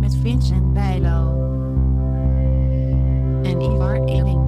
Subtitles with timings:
[0.00, 1.40] Met Vincent Bijlo.
[3.42, 4.40] En Ivar Eling.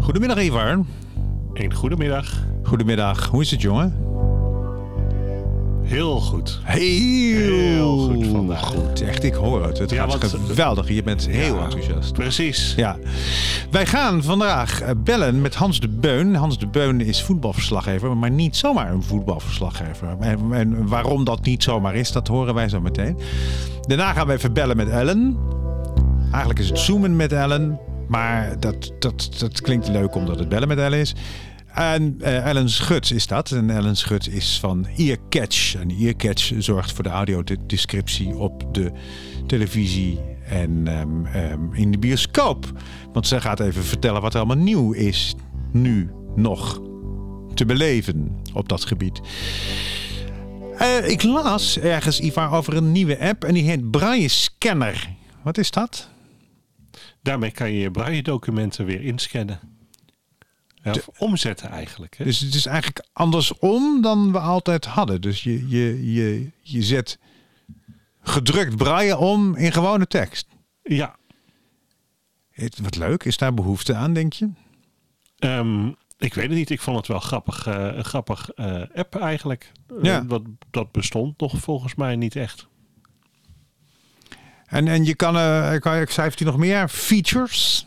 [0.00, 0.84] Goedemiddag Ivar.
[1.52, 2.44] Een goedemiddag.
[2.62, 3.26] Goedemiddag.
[3.26, 4.05] Hoe is het jongen?
[5.86, 6.60] Heel goed.
[6.62, 8.60] Heel, Heel goed vandaag.
[8.66, 9.00] goed.
[9.00, 9.78] Echt, ik hoor het.
[9.78, 10.88] Het Ja, gaat want- geweldig.
[10.88, 12.12] Je bent heel Ja, enthousiast.
[12.12, 12.72] Precies.
[12.76, 12.96] Ja.
[13.70, 16.34] Wij gaan vandaag eh, bellen met Hans de Beun.
[16.34, 20.16] Hans de Beun is voetbalverslaggever, maar niet zomaar een voetbalverslaggever.
[20.20, 23.18] En, en waarom dat niet zomaar is, dat horen wij zo meteen.
[23.80, 25.36] Daarna gaan we even bellen met Ellen.
[26.30, 30.68] Eigenlijk is het zoomen met Ellen, maar dat, dat, dat klinkt leuk omdat het bellen
[30.68, 31.14] met Ellen is.
[31.76, 33.50] En eh, Ellen Schut is dat.
[33.50, 35.74] En Ellen Schut is van Earcatch.
[35.74, 38.92] En Earcatch zorgt voor de audiodescriptie op de
[39.46, 42.72] televisie en ehm, ehm, in de bioscoop.
[43.12, 45.34] Want zij gaat even vertellen wat er allemaal nieuw is
[45.72, 46.80] nu nog
[47.54, 49.20] te beleven op dat gebied.
[50.78, 55.08] Eh, ik las ergens, Ivar, over een nieuwe app en die heet Braille Scanner.
[55.42, 56.08] Wat is dat?
[57.22, 59.75] Daarmee kan je je braille documenten weer inscannen.
[60.86, 62.16] Ja, of omzetten eigenlijk.
[62.18, 62.24] Hè?
[62.24, 65.20] Dus het is eigenlijk andersom dan we altijd hadden.
[65.20, 67.18] Dus je, je, je, je zet
[68.20, 70.48] gedrukt braille om in gewone tekst.
[70.82, 71.16] Ja.
[72.50, 73.24] Het, wat leuk.
[73.24, 74.50] Is daar behoefte aan, denk je?
[75.38, 75.86] Ehm,
[76.18, 76.70] ik weet het niet.
[76.70, 79.72] Ik vond het wel grappig, eh, een grappig eh, app eigenlijk.
[79.88, 80.20] Eh, Ja.
[80.20, 82.66] dat, dat bestond nog volgens mij niet echt.
[84.66, 85.34] En, en je kan,
[85.80, 87.86] kan heeft hij nog meer features?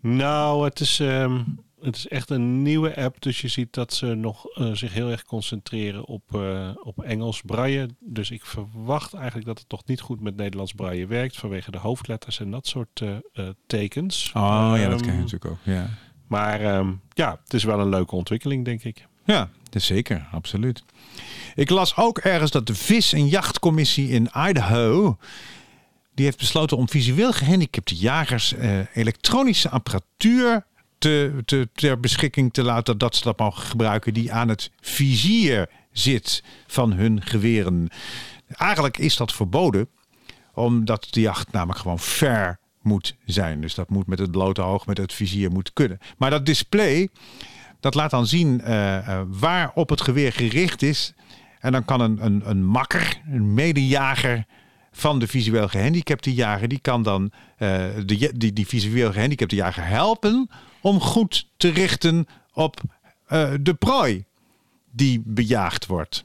[0.00, 1.42] Nou, het is, ehm,
[1.82, 3.22] het is echt een nieuwe app.
[3.22, 7.42] Dus je ziet dat ze nog eh, zich heel erg concentreren op, eh, op Engels
[7.42, 7.88] braille.
[8.00, 11.36] Dus ik verwacht eigenlijk dat het toch niet goed met Nederlands braille werkt.
[11.36, 14.30] Vanwege de hoofdletters en dat soort eh, tekens.
[14.34, 15.58] Oh ja, dat Ehm, kan je natuurlijk ook.
[15.62, 15.88] Ja,
[16.26, 19.06] Maar ehm, ja, het is wel een leuke ontwikkeling, denk ik.
[19.24, 20.26] ja dat is zeker.
[20.32, 20.84] Absoluut.
[21.54, 25.16] Ik las ook ergens dat de Vis- en Jachtcommissie in Idaho...
[26.14, 30.66] die heeft besloten om visueel gehandicapte jagers eh, elektronische apparatuur
[30.98, 35.68] te, te, ter beschikking te laten dat ze dat mogen gebruiken die aan het vizier
[35.92, 37.88] zit van hun geweren.
[38.48, 39.88] Eigenlijk is dat verboden,
[40.54, 43.60] omdat de jacht namelijk gewoon ver moet zijn.
[43.60, 45.98] Dus dat moet met het blote oog, met het vizier moet kunnen.
[46.16, 47.08] Maar dat display,
[47.80, 51.12] dat laat dan zien eh, waar op het geweer gericht is.
[51.60, 54.44] En dan kan een, een, een makker, een medejager
[54.92, 59.86] van de visueel gehandicapte jager, die kan dan eh, de, die, die visueel gehandicapte jager
[59.86, 60.50] helpen
[60.80, 62.80] om goed te richten op
[63.26, 64.24] eh, de prooi
[64.90, 66.24] die bejaagd wordt.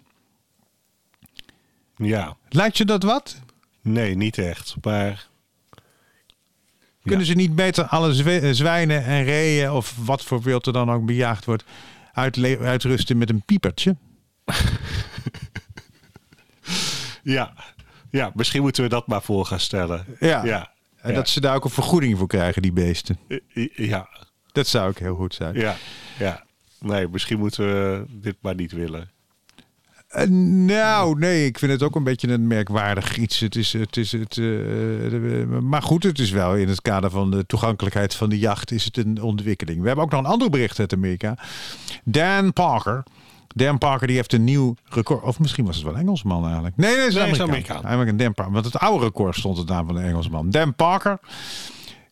[1.96, 3.42] Ja, Lijkt je dat wat?
[3.82, 4.76] nee, niet echt.
[4.82, 5.28] Maar
[7.04, 10.92] Kunnen ze niet beter alle eh, zwijnen en reeën of wat voor wild er dan
[10.92, 11.64] ook bejaagd wordt
[12.14, 13.96] uitrusten met een piepertje?
[17.24, 17.54] ja,
[18.10, 20.06] ja, misschien moeten we dat maar voor gaan stellen.
[20.20, 20.46] Ja.
[20.46, 20.72] ja,
[21.02, 21.16] En ja.
[21.16, 23.18] dat ze daar ook een vergoeding voor krijgen, die beesten.
[23.56, 24.10] I- ja,
[24.54, 25.56] Dat zou ook heel goed zijn.
[25.56, 25.76] ja,
[26.20, 26.44] ja.
[26.80, 29.12] Nee, misschien moeten we dit maar niet willen.
[30.08, 33.40] Eh, nou, nee, ik vind het ook een beetje een merkwaardig iets.
[33.40, 37.32] Het is, het is, het, eh, maar goed, het is wel in het kader van
[37.32, 39.82] de toegankelijkheid van de jacht is het een ontwikkeling.
[39.82, 41.38] We hebben ook nog een ander bericht uit Amerika.
[42.04, 43.04] Dan Parker.
[43.56, 45.24] Dan Parker die heeft een nieuw record.
[45.24, 46.78] Of misschien was het wel Engelsman eigenlijk.
[46.78, 47.50] Nee, nee, het is Nee, Amerikaan.
[47.50, 47.86] Amerikaan.
[47.86, 48.18] Amerikaan.
[48.18, 48.54] Dan Parker.
[48.54, 50.50] Want het oude record stond het naam van de Engelsman.
[50.50, 51.20] Dan Parker.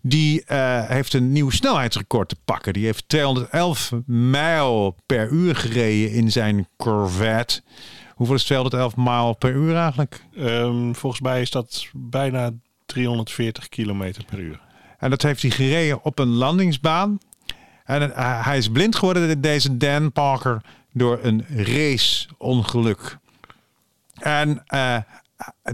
[0.02, 2.74] Die eh, heeft een nieuw snelheidsrecord te pakken.
[2.74, 7.62] Die heeft 211 mijl per uur gereden in zijn Corvette.
[8.16, 10.26] Hoeveel is 211 mijl per uur eigenlijk?
[10.36, 12.52] Ehm, volgens mij is dat bijna
[12.86, 14.60] 340 kilometer per uur.
[14.98, 17.18] En dat heeft hij gereden op een landingsbaan.
[17.86, 20.62] En eh, hij is blind geworden, deze Dan Parker,
[20.94, 23.18] door een raceongeluk.
[24.20, 24.98] En eh,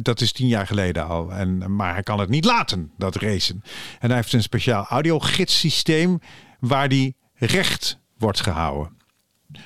[0.02, 1.32] dat is tien jaar geleden al.
[1.32, 3.64] En, maar hij kan het niet laten, dat racen.
[4.00, 6.20] En hij heeft een speciaal audiogidssysteem
[6.60, 8.96] waar hij recht wordt gehouden.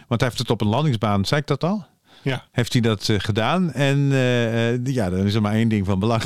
[0.08, 1.86] Want hij heeft het op een landingsbaan, zei ik dat al?
[2.22, 3.72] Ja, heeft hij dat eh, gedaan.
[3.74, 6.24] En eh, eh, ja, dan is er maar één ding van belang.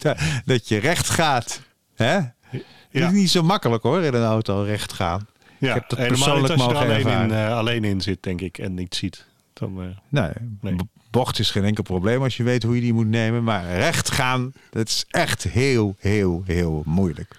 [0.44, 1.60] dat, je recht gaat.
[1.94, 2.06] Hè?
[2.14, 3.06] Het Ja.
[3.06, 5.26] is niet zo makkelijk hoor, in een auto recht gaan.
[5.58, 5.68] ja.
[5.68, 8.22] Ik heb dat persoonlijk niet als je er mogen alleen in, eh, alleen in zit,
[8.22, 9.26] denk ik, en niet ziet.
[9.52, 10.30] Dan, eh, Nee,
[10.60, 10.76] Nee.
[11.14, 13.44] Bocht is geen enkel probleem als je weet hoe je die moet nemen.
[13.44, 17.36] Maar recht gaan, dat is echt heel, heel, heel moeilijk.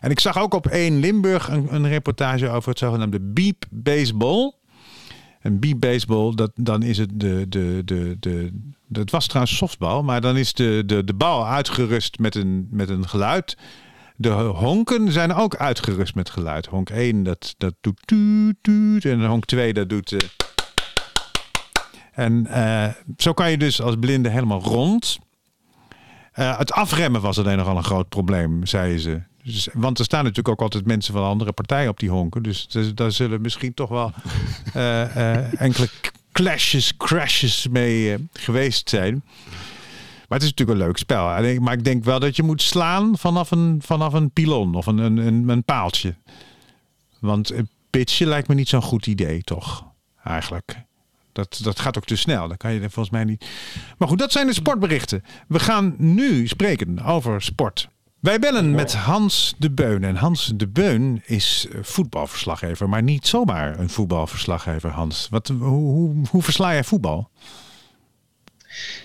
[0.00, 4.52] En ik zag ook op 1 Limburg een, een reportage over het zogenaamde beep baseball.
[5.42, 8.52] een b-baseball, dat, dan is het de, de, de, de.
[8.92, 12.88] Het was trouwens softbal, maar dan is de, de, de bal uitgerust met een, met
[12.88, 13.56] een geluid.
[14.16, 16.66] De honken zijn ook uitgerust met geluid.
[16.66, 19.04] Honk 1, dat, dat doet tuut, tuut.
[19.04, 20.12] En honk 2, dat doet...
[20.12, 20.18] eh,
[22.12, 25.18] en eh, zo kan je dus als blinde helemaal rond.
[26.32, 29.22] Eh, het afremmen was alleen nogal een groot probleem, zeiden ze.
[29.42, 32.42] Dus, want er staan natuurlijk ook altijd mensen van andere partijen op die honken.
[32.42, 34.12] Dus daar zullen misschien toch wel
[34.72, 35.88] eh, enkele
[36.32, 39.22] clashes, crashes mee geweest zijn.
[40.28, 41.24] Maar het is natuurlijk een leuk spel.
[41.60, 44.98] Maar ik denk wel dat je moet slaan vanaf een, vanaf een pilon of een,
[44.98, 46.14] een, een, een paaltje.
[47.18, 49.84] Want een pitchen lijkt me niet zo'n goed idee, toch?
[50.24, 50.84] Eigenlijk.
[51.32, 52.48] Dat, dat gaat ook te snel.
[52.48, 53.46] Dan kan je er volgens mij niet.
[53.98, 55.24] Maar goed, dat zijn de sportberichten.
[55.48, 57.88] We gaan nu spreken over sport.
[58.20, 60.04] Wij bellen met Hans de Beun.
[60.04, 65.26] En Hans de Beun is voetbalverslaggever, maar niet zomaar een voetbalverslaggever, Hans.
[65.30, 67.30] Wat, hoe, hoe, hoe versla jij voetbal?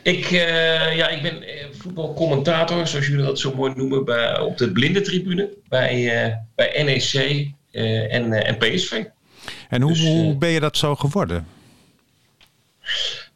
[0.03, 4.57] Ik, eh, ja, ik ben eh, voetbalcommentator, zoals jullie dat zo mooi noemen, bij, op
[4.57, 7.47] de blindentribune bij, eh, bij NEC
[8.11, 9.03] en, en PSV.
[9.69, 11.47] En hoe, Dus, hoe ben je dat zo geworden?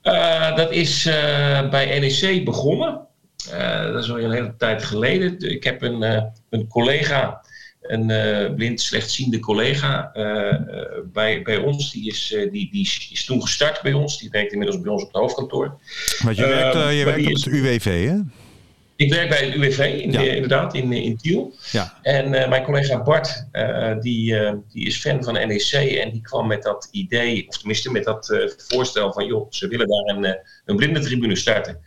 [0.01, 3.07] Eh, dat is eh, bij NEC begonnen.
[3.51, 5.39] Eh, dat is al een hele tijd geleden.
[5.39, 7.45] Ik heb een, een collega,
[7.81, 8.07] een
[8.56, 10.12] blind slechtziende collega
[11.13, 11.92] bij, bij ons.
[11.92, 14.19] Die is, eh, die, die is toen gestart bij ons.
[14.19, 15.80] Die werkt inmiddels bij ons op het hoofdkantoor.
[16.24, 18.19] Want je werkt, je maar werkt die op het UWV, hè?
[19.01, 20.19] Ik werk bij het UWV, in, Ja.
[20.19, 21.53] eh, inderdaad, in, in Tiel.
[21.71, 21.98] Ja.
[22.01, 26.21] En eh, mijn collega Bart, eh, die, eh, die is fan van NEC en die
[26.21, 30.15] kwam met dat idee, of tenminste met dat eh, voorstel van, joh, ze willen daar
[30.15, 30.33] een, eh,
[30.65, 31.80] een blindentribune starten.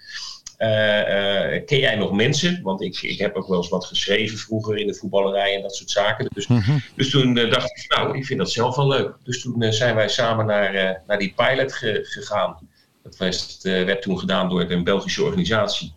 [0.56, 2.60] Eh, eh, ken jij nog mensen?
[2.62, 5.74] Want ik, ik heb ook wel eens wat geschreven vroeger in de voetballerij en dat
[5.76, 6.28] soort zaken.
[6.34, 6.78] Dus, Mhm.
[6.96, 9.16] dus toen eh, dacht ik, nou, ik vind dat zelf wel leuk.
[9.24, 12.68] Dus toen eh, zijn wij samen naar, eh, naar die pilot ge- gegaan.
[13.02, 15.92] Dat was, eh, werd toen gedaan door een Belgische organisatie.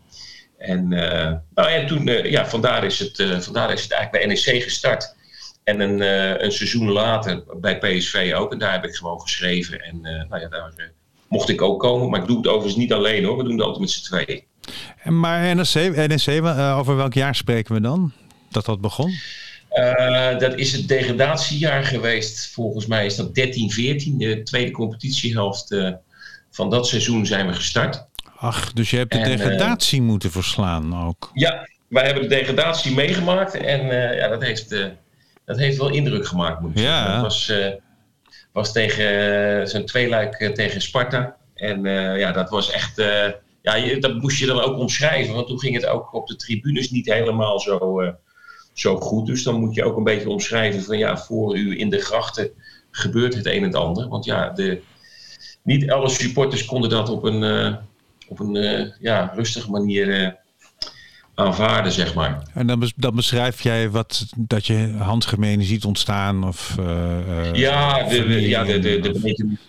[0.57, 4.25] En, eh, nou, en toen, eh, ja, vandaar is, het, eh, vandaar is het eigenlijk
[4.25, 5.15] bij NEC gestart.
[5.63, 5.99] En een,
[6.43, 8.51] een seizoen later bij PSV ook.
[8.51, 9.81] En daar heb ik gewoon geschreven.
[9.81, 10.91] En nou ja, daar
[11.27, 12.09] mocht ik ook komen.
[12.09, 13.37] Maar ik doe het overigens niet alleen hoor.
[13.37, 14.43] We doen het altijd met z'n tweeën.
[14.97, 18.11] En Maar NSC, NSC eh, over welk jaar spreken we dan?
[18.49, 19.13] Dat dat begon?
[20.39, 22.47] Dat is het degradatiejaar geweest.
[22.53, 24.17] Volgens mij is dat 13, 14.
[24.17, 25.91] De tweede competitiehelft eh,
[26.51, 28.05] van dat seizoen zijn we gestart.
[28.39, 31.29] Ach, dus je hebt de En, eh, degradatie moeten verslaan ook.
[31.33, 33.53] Ja, wij hebben de degradatie meegemaakt.
[33.55, 34.85] En eh, ja, dat heeft, eh,
[35.45, 36.95] dat heeft wel indruk gemaakt, moet ik Ja.
[36.95, 37.13] zeggen.
[37.13, 37.51] Dat was,
[38.51, 41.35] was tegen zijn tweeluik tegen Sparta.
[41.55, 41.83] En
[42.17, 42.95] ja, dat was echt...
[43.61, 45.33] ja, dat moest je dan ook omschrijven.
[45.33, 48.01] Want toen ging het ook op de tribunes niet helemaal zo,
[48.73, 49.25] zo goed.
[49.25, 50.97] Dus dan moet je ook een beetje omschrijven van...
[50.97, 52.49] Ja, voor u in de grachten
[52.91, 54.07] gebeurt het een en het ander.
[54.07, 54.81] Want ja, de,
[55.63, 57.77] niet alle supporters konden dat op een,
[58.27, 60.23] op een eh, ja, rustige manier...
[60.23, 60.31] eh,
[61.37, 62.41] aanvaarden, zeg maar.
[62.53, 68.03] En dan, dan beschrijf jij wat dat je handgemeen ziet ontstaan of eh, eh, Ja,
[68.03, 69.59] de, ja de, de, de, breken,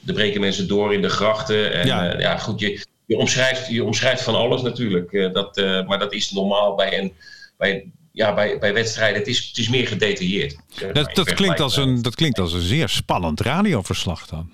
[0.00, 1.72] de, breken mensen door in de grachten.
[1.72, 2.04] En Ja.
[2.04, 5.30] ja, ja goed, je, je, omschrijft, je omschrijft van alles natuurlijk.
[5.32, 5.56] dat,
[5.86, 7.12] maar dat is normaal bij, een,
[7.58, 9.18] bij, ja, bij, bij wedstrijden.
[9.18, 10.56] Het is, het is meer gedetailleerd.
[10.68, 14.50] zeg maar, dat, dat, klinkt als een, dat klinkt als een zeer spannend radioverslag dan.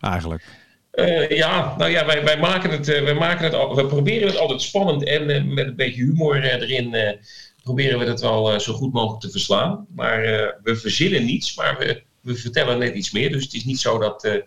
[0.00, 0.44] Eigenlijk.
[0.98, 4.28] Eh, ja, nou ja, wij, wij, maken het, eh, wij maken het al, we proberen
[4.28, 7.16] het altijd spannend en eh, met een beetje humor erin
[7.62, 9.86] proberen we het wel zo goed mogelijk te verslaan.
[9.94, 10.20] Maar
[10.62, 13.32] we verzinnen niets, maar we, we vertellen net iets meer.
[13.32, 14.42] Dus het is niet zo dat,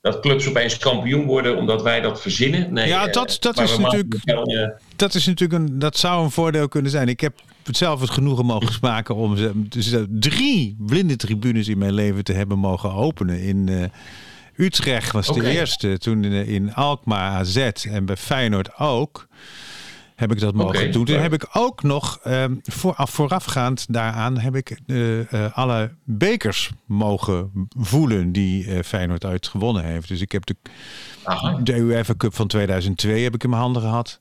[0.00, 2.72] dat clubs opeens kampioen worden omdat wij dat verzinnen.
[2.72, 6.68] Nee, Ja, dat- dat is natuurlijk- wel, Dat is natuurlijk een, dat zou een voordeel
[6.68, 7.08] kunnen zijn.
[7.08, 7.32] Ik heb
[7.70, 9.36] zelf het genoegen mogen maken om
[9.68, 13.40] dus, drie blinde tribunes in mijn leven te hebben mogen openen.
[13.42, 13.90] In
[14.62, 19.26] Utrecht was de eerste, toen in, in Alkmaar AZ en bij Feyenoord ook.
[20.16, 21.04] Heb ik dat mogen doen.
[21.04, 26.70] Toen heb ik ook nog ehm, vooraf, voorafgaand daaraan heb ik eh, eh, alle bekers
[26.86, 30.08] mogen voelen die eh, Feyenoord uit gewonnen heeft.
[30.08, 30.56] Dus ik heb de
[31.22, 31.58] aha.
[31.62, 34.20] de UEFA Cup van 2002 heb ik in mijn handen gehad.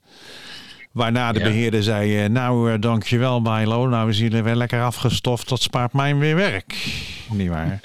[0.91, 1.45] Waarna de Ja.
[1.45, 5.93] beheerder zei, eh, nou uh, dankjewel Milo, nou is jullie weer lekker afgestoft, dat spaart
[5.93, 6.87] mij weer werk.
[7.29, 7.79] Niet waar?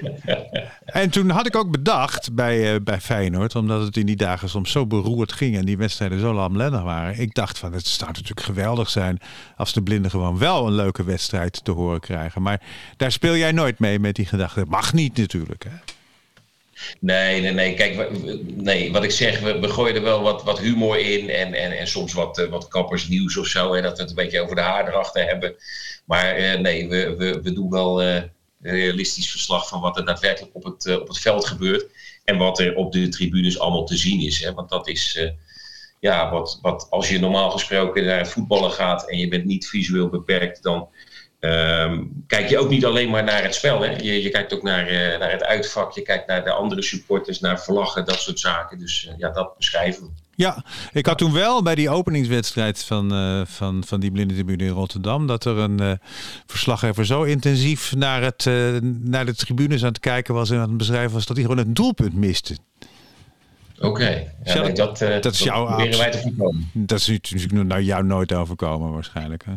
[0.84, 4.48] en toen had ik ook bedacht bij, eh, bij Feyenoord, omdat het in die dagen
[4.48, 7.20] soms zo beroerd ging en die wedstrijden zo lamlendig waren.
[7.20, 9.18] Ik dacht van, het zou natuurlijk geweldig zijn
[9.56, 12.42] als de blinden gewoon wel een leuke wedstrijd te horen krijgen.
[12.42, 12.60] Maar
[12.96, 14.64] daar speel jij nooit mee met die gedachte.
[14.68, 15.64] Mag niet natuurlijk.
[15.64, 15.76] Hè?
[17.00, 17.74] Nee, nee, nee.
[17.74, 18.10] Kijk,
[18.56, 21.86] nee, wat ik zeg, we, gooien er wel wat, wat humor in en, en, en
[21.86, 23.74] soms wat, eh, wat kappersnieuws of zo.
[23.74, 25.54] Hè, dat we het een beetje over de haardrachten hebben.
[26.04, 28.22] Maar eh, nee, we, we, we doen wel, eh,
[28.62, 31.86] realistisch verslag van wat er daadwerkelijk op het, op het veld gebeurt.
[32.24, 34.44] En wat er op de tribunes allemaal te zien is.
[34.44, 34.52] Hè?
[34.52, 35.30] Want dat is
[36.00, 39.68] ja, wat, wat als je normaal gesproken naar het voetballen gaat en je bent niet
[39.68, 40.88] visueel beperkt, dan
[41.40, 43.80] Ehm, kijk je ook niet alleen maar naar het spel.
[43.80, 43.90] Hè?
[43.90, 45.92] Je, je kijkt ook naar, uh, naar het uitvak.
[45.92, 48.78] Je kijkt naar de andere supporters, naar vlaggen, dat soort zaken.
[48.78, 50.10] Dus uh, ja, dat beschrijven we.
[50.34, 54.64] Ja, ik had toen wel bij die openingswedstrijd van, uh, van, van die blinde tribune
[54.64, 55.26] in Rotterdam...
[55.26, 55.98] dat er een
[56.46, 58.44] verslaggever zo intensief naar, het,
[59.00, 60.50] naar de tribunes aan het kijken was...
[60.50, 62.56] en aan het beschrijven was dat hij gewoon een doelpunt miste.
[63.76, 64.34] Oké, okay.
[64.44, 66.70] ja, nee, dat, dat, dat, is jouw voorkomen.
[66.72, 69.44] Dat is natuurlijk nou jou nooit overkomen waarschijnlijk.
[69.44, 69.52] Hè?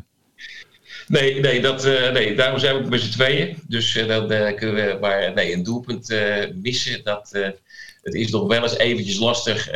[1.12, 3.58] Nee, nee, dat, uh, nee, daarom zijn we met z'n tweeën.
[3.68, 6.16] Dus uh, dan uh, kunnen we maar nee, een doelpunt
[6.62, 7.04] missen.
[7.04, 7.30] Dat,
[8.02, 9.70] het is nog wel eens eventjes lastig.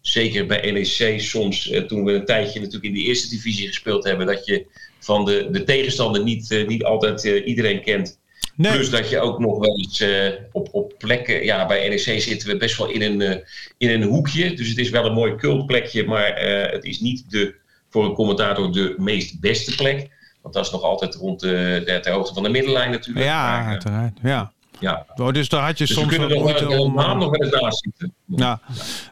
[0.00, 4.26] zeker bij NEC soms, toen we een tijdje natuurlijk in de eerste divisie gespeeld hebben,
[4.26, 4.66] dat je
[4.98, 8.18] van de, de tegenstander niet, niet altijd iedereen kent.
[8.54, 8.72] Nee.
[8.72, 10.04] Plus dat je ook nog wel eens
[10.52, 13.44] op, op plekken, ja, bij NEC zitten we best wel in een,
[13.78, 14.54] in een hoekje.
[14.54, 17.54] Dus het is wel een mooi cultplekje, maar het is niet de,
[17.88, 20.08] voor een commentator de meest beste plek.
[20.42, 23.26] Want dat is nog altijd rond de, de, ter hoogte van de middenlijn natuurlijk.
[23.26, 24.18] Ja, maar, uiteraard.
[24.22, 24.52] Ja.
[24.80, 25.06] Ja.
[25.16, 26.94] Oh, dus daar had je dus soms wel moeite om...
[26.94, 28.14] nog wel eens naast zitten.
[28.26, 28.60] Ja.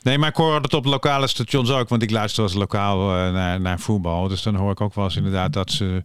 [0.02, 1.88] Nee, maar ik hoor het op lokale stations ook.
[1.88, 4.28] Want ik luister als lokaal uh, naar, naar voetbal.
[4.28, 6.02] Dus dan hoor ik ook wel eens inderdaad dat ze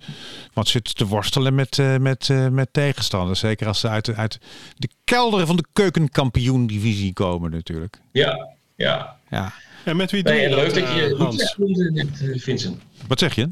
[0.54, 3.40] wat zitten te worstelen met, uh, met, uh, met tegenstanders.
[3.40, 4.40] Zeker als ze uit, uit
[4.76, 8.02] de kelder van de keukenkampioen-divisie komen natuurlijk.
[8.12, 9.16] Ja, ja.
[9.30, 9.54] ja.
[9.84, 11.56] En met wie doe nee, je leuk dat, dat je Hans?
[12.44, 12.82] Vincent.
[13.08, 13.50] Wat zeg je?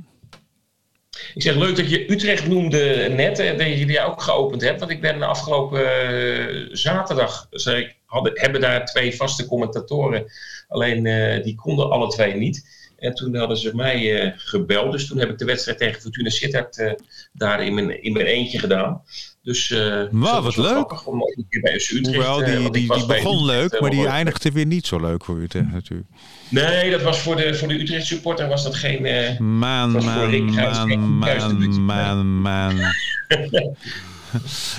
[1.33, 4.79] Ik zeg leuk dat je Utrecht noemde net en dat je die ook geopend hebt.
[4.79, 5.81] Want ik ben afgelopen
[6.13, 10.25] uh, zaterdag, zei ik, hadden, hebben daar twee vaste commentatoren.
[10.67, 12.79] Alleen uh, die konden alle twee niet.
[12.97, 14.91] En toen hadden ze mij uh, gebeld.
[14.91, 16.95] Dus toen heb ik de wedstrijd tegen Fortuna Sittard
[17.33, 19.03] daar in mijn, in mijn eentje gedaan.
[19.43, 21.07] Dus uh, wow, wat leuk.
[21.07, 24.51] Om een keer bij Utrecht, Hoewel, die, die, die, die begon leuk, maar die eindigde
[24.51, 26.09] weer niet zo leuk voor Utrecht natuurlijk.
[26.49, 29.05] Nee, dat was voor de, voor de Utrecht supporter was dat geen...
[29.05, 32.75] Uh, man, was man, man, man,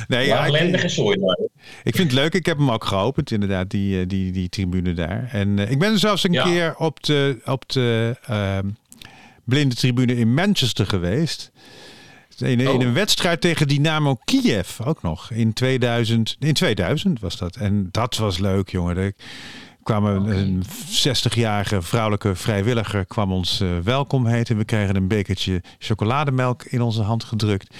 [0.08, 0.74] nee, ja, ik,
[1.82, 2.34] ik vind het leuk.
[2.34, 5.28] Ik heb hem ook geopend, inderdaad, die, die, die tribune daar.
[5.32, 6.44] En uh, ik ben zelfs een ja.
[6.44, 8.58] keer op de, op de uh,
[9.44, 11.50] blinde tribune in Manchester geweest.
[12.38, 15.30] In, in, een wedstrijd tegen Dynamo Kiev ook nog.
[15.30, 17.56] In 2000, in 2000 was dat.
[17.56, 19.14] En dat was leuk, jongen.
[19.82, 20.62] Kwam een, een
[21.04, 24.56] 60-jarige vrouwelijke vrijwilliger kwam ons uh, welkom heten.
[24.56, 27.74] We kregen een bekertje chocolademelk in onze hand gedrukt.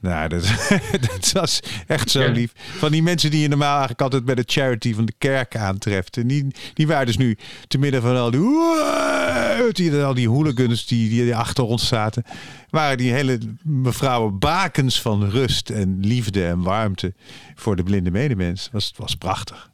[0.00, 0.42] Nou, dat,
[1.10, 2.52] dat was echt zo lief.
[2.56, 6.16] Van die mensen die je normaal eigenlijk altijd bij de charity van de kerk aantreft.
[6.16, 7.36] En die, die waren dus nu
[7.68, 12.24] te midden van al die, die, al die hooligans die, die achter ons zaten.
[12.70, 17.14] Waren die hele mevrouwen bakens van rust en liefde en warmte
[17.54, 18.68] voor de blinde medemens.
[18.72, 19.70] Was, was prachtig.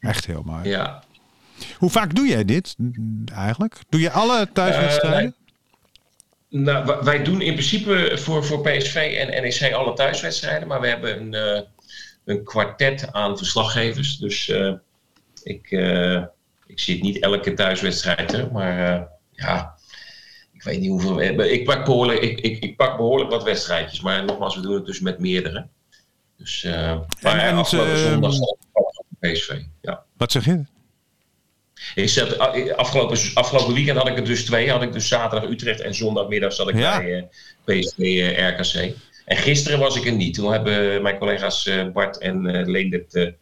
[0.00, 0.68] Echt heel mooi.
[0.68, 1.02] Ja.
[1.78, 2.76] Hoe vaak doe jij dit
[3.34, 3.78] eigenlijk?
[3.88, 5.34] Doe je alle thuiswedstrijden?
[6.50, 10.86] Uh, nou, wij doen in principe voor, voor PSV en NEC alle thuiswedstrijden, maar we
[10.86, 11.62] hebben een, uh,
[12.24, 14.16] een kwartet aan verslaggevers.
[14.16, 14.72] Dus uh,
[15.42, 15.70] ik,
[16.66, 19.74] ik zit niet elke thuiswedstrijd er, maar ja,
[20.52, 21.52] ik weet niet hoeveel we hebben.
[21.52, 24.86] Ik pak, behoorlijk, ik, ik, ik pak behoorlijk wat wedstrijdjes, maar nogmaals, we doen het
[24.86, 25.66] dus met meerdere.
[26.36, 26.62] Dus,
[27.20, 28.34] maar en, afgelopen zondag
[29.20, 30.04] PSV, ja.
[30.16, 30.64] Wat zeg je?
[31.94, 32.38] Ik zat,
[32.76, 34.70] afgelopen, afgelopen weekend had ik er dus twee.
[34.70, 36.98] Had ik dus zaterdag Utrecht en zondagmiddag zat ik ja.
[36.98, 37.30] bij
[37.66, 38.94] uh, PSV uh, RKC.
[39.24, 40.34] En gisteren was ik er niet.
[40.34, 43.34] Toen hebben mijn collega's Bart en Leendert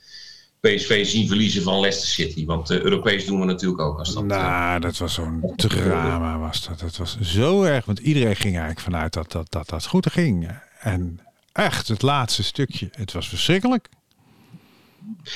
[0.61, 2.45] PSV zien verliezen van Leicester City.
[2.45, 3.99] Want Europees doen we natuurlijk ook.
[3.99, 6.81] Als dat, nou, dat was zo'n drama was dat.
[6.81, 7.85] Dat was zo erg.
[7.85, 10.51] Want iedereen ging eigenlijk vanuit dat dat, dat, dat goed ging.
[10.81, 11.21] En
[11.53, 12.89] echt het laatste stukje.
[12.93, 13.89] Het was verschrikkelijk.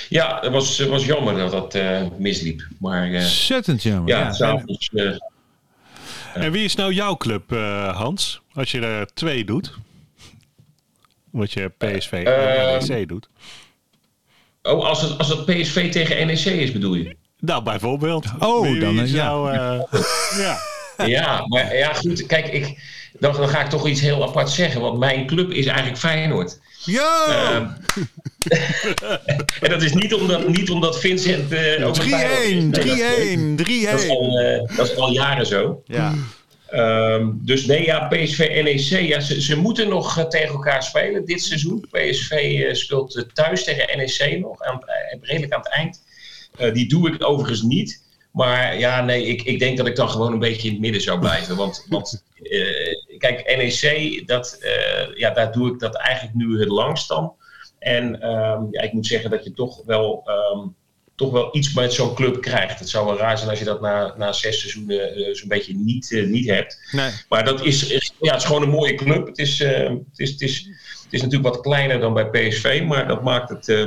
[0.09, 2.67] Ja, het was, was jammer dat dat uh, misliep.
[2.79, 4.09] Maar, uh, Zettend jammer.
[4.09, 4.33] Ja, ja.
[4.33, 4.91] s'avonds...
[4.93, 5.17] Uh,
[6.35, 7.51] en wie is nou jouw club,
[7.95, 8.41] Hans?
[8.55, 9.75] Als je er twee doet.
[11.31, 13.29] Wat je PSV en NEC doet.
[14.63, 17.17] Oh, als het, als het PSV tegen NEC is, bedoel je?
[17.39, 18.27] Nou, bijvoorbeeld.
[18.39, 19.87] Oh, wie, dan is jou, ja.
[20.97, 21.07] ja.
[21.07, 22.27] ja, maar ja, goed.
[22.27, 22.79] Kijk, ik,
[23.19, 24.81] dan, dan ga ik toch iets heel apart zeggen.
[24.81, 26.59] Want mijn club is eigenlijk Feyenoord.
[26.85, 27.27] Ja!
[28.53, 29.11] Uh,
[29.61, 31.53] en dat is niet omdat, niet omdat Vincent...
[31.53, 31.89] Uh, 3-1, 3-1,
[32.71, 33.57] 3-1.
[33.57, 34.39] Dat, is al,
[34.77, 35.83] dat is al jaren zo.
[35.87, 36.15] Ja.
[36.73, 41.25] Um, dus nee, ja, PSV NEC, ja, ze, ze moeten nog uh, tegen elkaar spelen
[41.25, 41.87] dit seizoen.
[41.91, 44.81] PSV uh, speelt thuis tegen NEC nog, aan,
[45.21, 46.03] redelijk aan het eind.
[46.75, 48.03] die doe ik overigens niet.
[48.31, 51.01] Maar ja, nee, ik, ik denk dat ik dan gewoon een beetje in het midden
[51.01, 51.57] zou blijven.
[51.57, 52.23] Want, want
[53.27, 54.59] kijk, NEC, dat,
[55.15, 57.35] ja, daar doe ik dat eigenlijk nu het langst dan
[57.79, 60.69] En ehm, ja, ik moet zeggen dat je toch wel, ehm,
[61.15, 62.79] toch wel iets met zo'n club krijgt.
[62.79, 65.75] Het zou wel raar zijn als je dat na, na zes seizoenen eh, zo'n beetje
[65.77, 66.89] niet, eh, niet hebt.
[66.93, 67.11] Nee.
[67.29, 67.89] Maar dat is,
[68.21, 69.27] ja, het is gewoon een mooie club.
[69.27, 70.69] Het is, eh, het, is, het, is,
[71.05, 73.87] het is natuurlijk wat kleiner dan bij PSV, maar dat maakt het eh,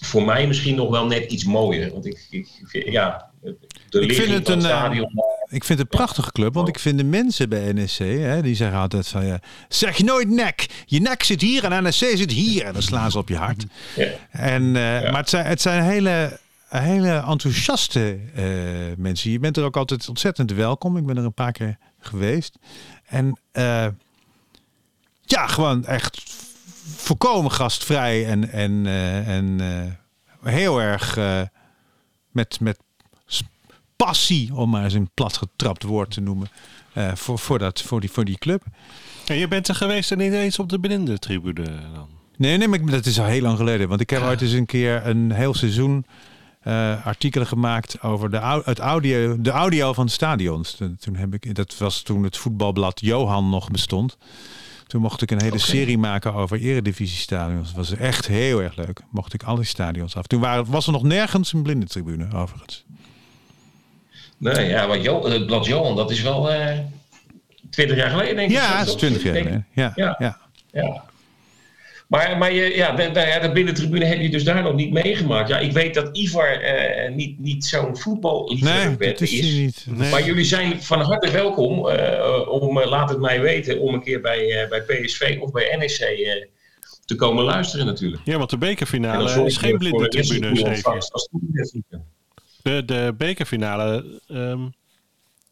[0.00, 1.92] voor mij misschien nog wel net iets mooier.
[1.92, 3.30] Want ik, ja,
[3.88, 5.10] de Ik vind het een, eh, stadion.
[5.48, 8.54] Ik vind het een prachtige club, want ik vind de mensen bij NEC, hè, die
[8.54, 10.66] zeggen altijd van ja, zeg nooit nek.
[10.86, 12.64] Je nek zit hier en NEC zit hier.
[12.64, 13.66] En dan slaan ze op je hart.
[13.96, 14.10] Ja.
[14.30, 16.38] En, eh, Maar het zijn, het zijn hele,
[16.68, 18.44] hele enthousiaste eh,
[18.96, 19.30] mensen.
[19.30, 20.96] Je bent er ook altijd ontzettend welkom.
[20.96, 22.58] Ik ben er een paar keer geweest.
[23.06, 23.86] En eh,
[25.22, 26.22] ja, gewoon echt
[26.96, 28.86] volkomen gastvrij en, en,
[29.26, 29.60] en
[30.42, 31.18] heel erg
[32.30, 32.78] met, met
[33.96, 36.48] passie, om maar eens een platgetrapt woord te noemen,
[36.92, 38.62] eh, voor, voor, dat, voor, die, voor die club.
[39.26, 42.08] En je bent er geweest en niet eens op de binnentribune dan?
[42.36, 43.88] Nee, nee, maar ik- dat is al heel lang geleden.
[43.88, 46.06] Want ik heb ooit eens een keer een heel seizoen
[46.60, 50.76] eh, artikelen gemaakt over de, au- het audio, de audio van stadions.
[50.98, 54.16] Toen heb ik, dat was toen het voetbalblad Johan nog bestond.
[54.86, 57.66] Toen mocht ik een hele serie maken over eredivisiestadions.
[57.66, 59.00] Dat was echt heel erg leuk.
[59.10, 60.26] Mocht ik al die stadions af.
[60.26, 62.84] Toen waren, was er nog nergens een blindentribune, overigens.
[64.38, 66.78] Nee, ja, maar Jo- het blad Johan, dat is wel eh
[67.70, 68.56] 20 jaar geleden, denk ik.
[68.56, 68.94] Ja, dat is?
[68.94, 69.66] 20 jaar geleden.
[69.72, 70.38] Ja, ja.
[70.72, 71.04] Ja.
[72.06, 74.92] Maar, maar je, ja, de, de, ja, de binnentribune heb je dus daar nog niet
[74.92, 75.48] meegemaakt.
[75.48, 79.52] Ja, ik weet dat Ivar eh, niet, niet zo'n voetballiefhebber Nee, dat is is.
[79.54, 79.86] niet.
[79.88, 80.10] Nee.
[80.10, 84.20] Maar jullie zijn van harte welkom eh, om, laat het mij weten, om een keer
[84.20, 86.48] bij, eh, bij PSV of bij NEC
[87.04, 88.22] te komen luisteren natuurlijk.
[88.24, 90.76] Ja, want de bekerfinale is geen blinde tribune,
[92.66, 94.66] De, de bekerfinale ehm,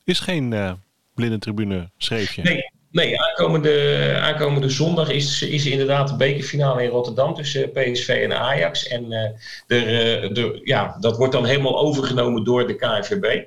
[0.04, 0.72] is geen eh
[1.14, 2.42] blinde tribune, schreef je.
[2.42, 8.38] Nee, nee aankomende, aankomende zondag is, is inderdaad de bekerfinale in Rotterdam tussen PSV en
[8.38, 8.86] Ajax.
[8.86, 13.46] En eh, eh, de, ja, dat wordt dan helemaal overgenomen door de KNVB.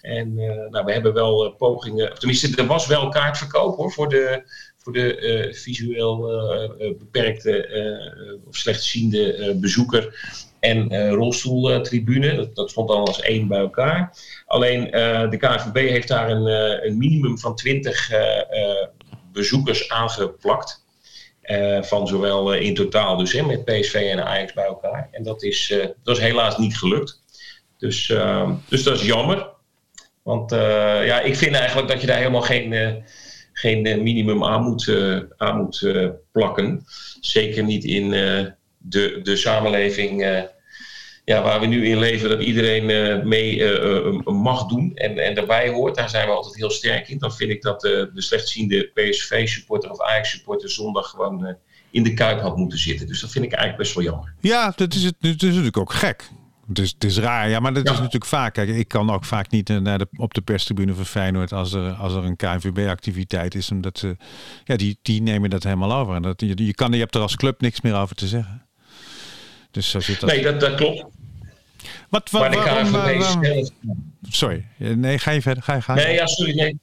[0.00, 4.08] En eh, nou, we hebben wel eh, pogingen, tenminste, er was wel kaartverkoop hoor, voor
[4.08, 4.42] de,
[4.78, 10.26] voor de eh, visueel eh, eh, beperkte of slechtziende bezoeker
[10.60, 12.34] en rolstoeltribune.
[12.34, 14.16] Dat, dat stond dan als één bij elkaar.
[14.46, 14.90] Alleen
[15.30, 16.46] de KNVB heeft daar een,
[16.86, 18.88] een minimum van 20 eh, eh,
[19.32, 20.86] bezoekers aangeplakt.
[21.80, 25.08] Van zowel in totaal dus hè, met PSV en Ajax bij elkaar.
[25.10, 27.22] En dat is, dat is helaas niet gelukt.
[27.78, 28.06] Dus,
[28.68, 29.50] dus dat is jammer.
[30.22, 33.02] Want ja, ik vind eigenlijk dat je daar helemaal geen,
[33.58, 36.84] geen eh, minimum aan moet, eh, aan moet eh, plakken.
[37.20, 38.10] Zeker niet in
[38.78, 40.20] de, de samenleving
[41.24, 42.86] ja, waar we nu in leven, dat iedereen
[43.28, 43.64] mee
[44.24, 45.94] mag doen en, en daarbij hoort.
[45.94, 47.18] Daar zijn we altijd heel sterk in.
[47.18, 51.56] Dan vind ik dat de slechtziende PSV-supporter of Ajax-supporter zondag gewoon
[51.90, 53.06] in de kuip had moeten zitten.
[53.06, 54.34] Dus dat vind ik eigenlijk best wel jammer.
[54.40, 56.28] Ja, dat is, het, het is natuurlijk ook gek.
[56.68, 57.90] Het is, het is raar, ja, maar dat Ja.
[57.92, 58.54] is natuurlijk vaak.
[58.54, 61.72] Kijk, ik kan ook vaak niet eh, naar de, op de perstribune van Feyenoord als
[61.72, 63.70] er, als er een KNVB-activiteit is.
[63.70, 64.16] Omdat ze,
[64.64, 66.14] ja, die, die nemen dat helemaal over.
[66.14, 68.66] En dat, je, je, kan, je hebt er als club niks meer over te zeggen.
[69.70, 70.30] Dus zo zit dat.
[70.30, 71.04] Nee, dat, dat klopt.
[72.08, 73.68] Wat, wat, Maar de waarom, KNVB waarom- zelf...
[74.28, 75.62] Sorry, Eh, nee, ga je verder.
[75.62, 76.04] Ga je, ga je.
[76.04, 76.54] Nee, ja, sorry.
[76.54, 76.78] Nee.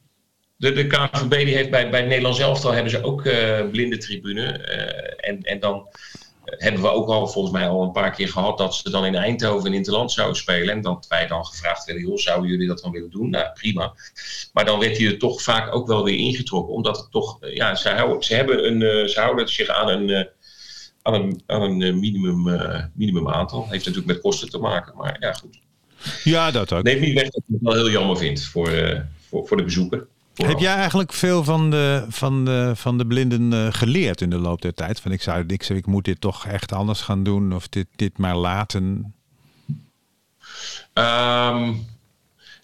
[0.58, 3.98] De, de KNVB die heeft bij, bij het Nederlands elftal hebben ze ook eh blinde
[3.98, 4.46] tribune.
[5.18, 5.88] En, en dan
[6.46, 9.16] hebben we ook al volgens mij al een paar keer gehad dat ze dan in
[9.16, 10.76] Eindhoven in het land zouden spelen.
[10.76, 13.30] En dat wij dan gevraagd werden, joh, zouden jullie dat dan willen doen?
[13.30, 13.94] Nou, prima.
[14.54, 16.74] Maar dan werd hij er toch vaak ook wel weer ingetrokken.
[16.74, 19.90] Omdat het toch, eh, ja, ze, houden, ze, hebben een, eh, ze houden zich aan
[19.90, 20.26] een, eh,
[21.02, 23.62] aan een, aan een minimum, eh, minimum aantal.
[23.70, 25.60] Heeft natuurlijk met kosten te maken, maar ja, goed.
[26.24, 26.84] Ja, dat ook.
[26.84, 28.72] Neemt niet weg dat ik het wel heel jammer vind voor,
[29.30, 30.08] voor, voor de bezoeker.
[30.36, 34.38] Heb jij eigenlijk veel van de, van de, van de blinden eh, geleerd in de
[34.38, 35.00] loop der tijd?
[35.00, 37.88] Van ik, zou, ik, zou, ik moet dit toch echt anders gaan doen of dit,
[37.96, 39.14] dit maar laten.
[40.94, 41.74] Ehm,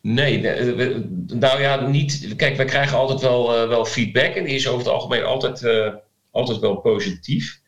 [0.02, 2.34] nee, we- nou ja, niet.
[2.36, 5.64] Kijk, wij krijgen altijd wel, eh, wel feedback en die is over het algemeen altijd,
[5.64, 5.94] eh,
[6.32, 7.60] altijd wel positief.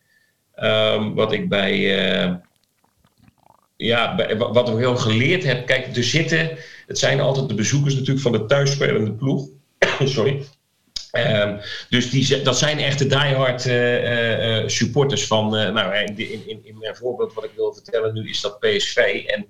[0.55, 1.97] Ehm, wat ik bij.
[2.23, 2.33] eh,
[3.75, 5.65] ja, bij, wat ik heel geleerd heb.
[5.67, 6.57] Kijk, er zitten.
[6.87, 9.47] Het zijn altijd de bezoekers natuurlijk van de thuisspelende ploeg.
[10.15, 10.45] Sorry.
[11.13, 11.57] Ehm,
[11.89, 15.49] dus die, dat zijn echte diehard eh, eh, eh, supporters van.
[15.49, 19.23] nou, in, in, in, mijn voorbeeld wat ik wil vertellen nu is dat PSV.
[19.27, 19.47] En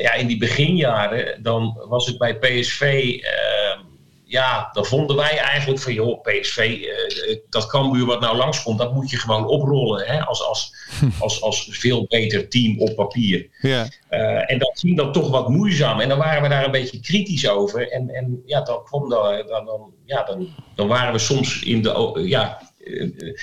[0.00, 2.80] ja, in die beginjaren, dan was het bij PSV.
[3.20, 3.80] ehm,
[4.28, 8.94] ja, dan vonden wij eigenlijk van, joh, PSV, eh, dat Cambuur wat nou langskomt, dat
[8.94, 10.06] moet je gewoon oprollen.
[10.06, 10.74] Hè, als, als,
[11.18, 13.48] als, als veel beter team op papier.
[13.60, 16.00] Ja, Eh, en dat ging dan toch wat moeizaam.
[16.00, 17.90] En dan waren we daar een beetje kritisch over.
[17.90, 21.82] En, en ja, dan, kwam dan, dan, dan, ja, dan, dan waren we soms in
[21.82, 23.38] de, ja, eh, in de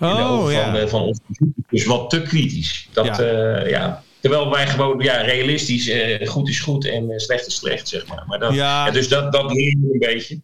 [0.00, 0.64] Oh, ogen ja.
[0.64, 1.18] van, eh, van ons
[1.70, 2.88] dus wat te kritisch.
[2.92, 3.66] Dat, Ja.
[3.66, 4.02] ja.
[4.20, 8.06] Terwijl wij gewoon ja, realistisch, eh, goed is goed en eh, slecht is slecht, zeg
[8.06, 8.24] maar.
[8.26, 8.86] maar dat, Ja.
[8.86, 10.40] ja, dus dat, dat leer je een beetje.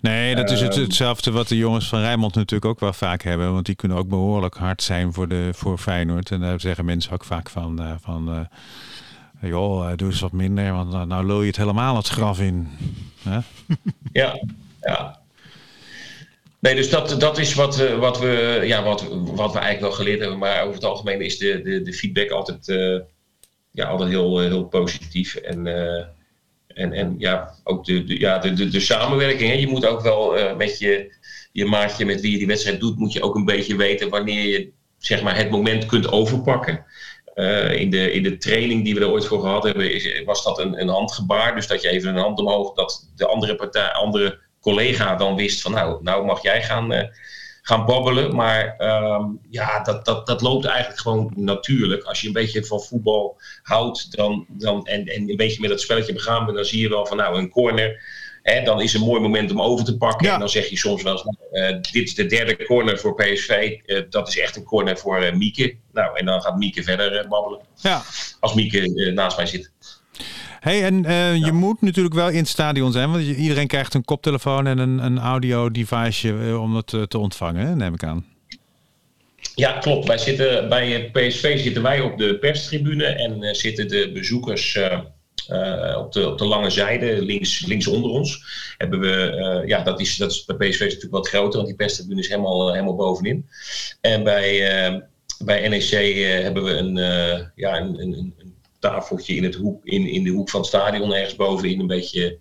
[0.00, 0.80] Nee, dat is het, Ehm.
[0.82, 3.52] hetzelfde wat de jongens van Rijnmond natuurlijk ook wel vaak hebben.
[3.52, 6.30] Want die kunnen ook behoorlijk hard zijn voor, de, voor Feyenoord.
[6.30, 7.80] En daar zeggen mensen ook vaak van...
[7.82, 8.48] eh, van
[9.40, 12.68] joh, doe eens wat minder, want nou, nou lul je het helemaal het graf in.
[14.12, 14.38] Ja,
[14.80, 15.17] ja.
[16.60, 20.20] Nee, dus dat, dat is wat, wat, we, ja, wat, wat we eigenlijk wel geleerd
[20.20, 20.38] hebben.
[20.38, 22.98] Maar over het algemeen is de, de, de feedback altijd, eh,
[23.70, 25.34] ja, altijd heel, eh, heel positief.
[25.34, 26.04] En, eh,
[26.66, 29.50] en, en ja, ook de, de, ja, de, de, de samenwerking.
[29.50, 29.56] Hè.
[29.56, 31.12] Je moet ook wel met je,
[31.52, 34.46] je maatje met wie je die wedstrijd doet, moet je ook een beetje weten wanneer
[34.46, 36.84] je zeg maar, het moment kunt overpakken.
[37.74, 40.58] In, de, in de training die we er ooit voor gehad hebben, is, was dat
[40.58, 41.54] een, een handgebaar.
[41.54, 44.38] Dus dat je even een hand omhoog, dat de andere, partij, andere
[44.68, 47.08] collega dan wist van nou, nou mag jij gaan, eh,
[47.62, 48.34] gaan babbelen.
[48.34, 52.02] Maar ehm, ja, dat, dat, dat loopt eigenlijk gewoon natuurlijk.
[52.02, 55.80] Als je een beetje van voetbal houdt dan, dan, en, en een beetje met dat
[55.80, 58.16] spelletje begaan bent, dan zie je wel van nou, een corner.
[58.42, 60.26] Hè, dan is een mooi moment om over te pakken.
[60.26, 60.32] Ja.
[60.32, 63.14] En dan zeg je soms wel eens, nou, eh, dit is de derde corner voor
[63.14, 63.78] PSV.
[63.86, 65.76] Eh, dat is echt een corner voor Mieke.
[65.92, 67.60] Nou, en dan gaat Mieke verder babbelen.
[67.74, 68.02] Ja.
[68.40, 69.70] Als Mieke naast mij zit.
[70.60, 73.10] Hey, en eh, je moet natuurlijk wel in het stadion zijn.
[73.10, 77.18] Want iedereen krijgt een koptelefoon en een, een audio device eh, om het eh, te
[77.18, 78.26] ontvangen, neem ik aan.
[79.54, 80.06] Ja, klopt.
[80.06, 84.78] Wij zitten, bij PSV zitten wij op de perstribune en zitten de bezoekers
[85.96, 88.42] op, de, op de lange zijde, links, links onder ons.
[88.76, 91.76] Hebben we, ja, dat is, dat is bij PSV is natuurlijk wat groter, want die
[91.76, 93.48] perstribune is helemaal, helemaal bovenin.
[94.00, 94.60] En bij,
[95.44, 95.90] bij NEC
[96.42, 96.96] hebben we een,
[97.54, 98.47] ja, een een
[98.78, 102.38] tafeltje in, het hoek, in, in de hoek van het stadion, ergens bovenin, een beetje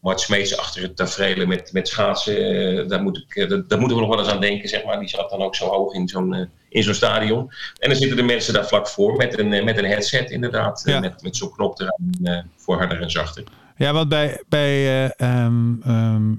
[0.00, 2.36] Mart Smeets achter het tafereel met, met schaatsen.
[2.36, 4.98] eh, daar, moet ik, eh, daar, moeten we nog wel eens aan denken, zeg maar.
[5.00, 7.50] Die zat dan ook zo hoog in zo'n eh, in zo'n stadion.
[7.78, 10.82] En dan zitten de mensen daar vlak voor met een, met een headset inderdaad.
[10.84, 11.00] Ja.
[11.00, 13.44] met, met zo'n knop eraan voor harder en zachter.
[13.78, 16.32] Ja, want bij, bij eh, ehm, ehm,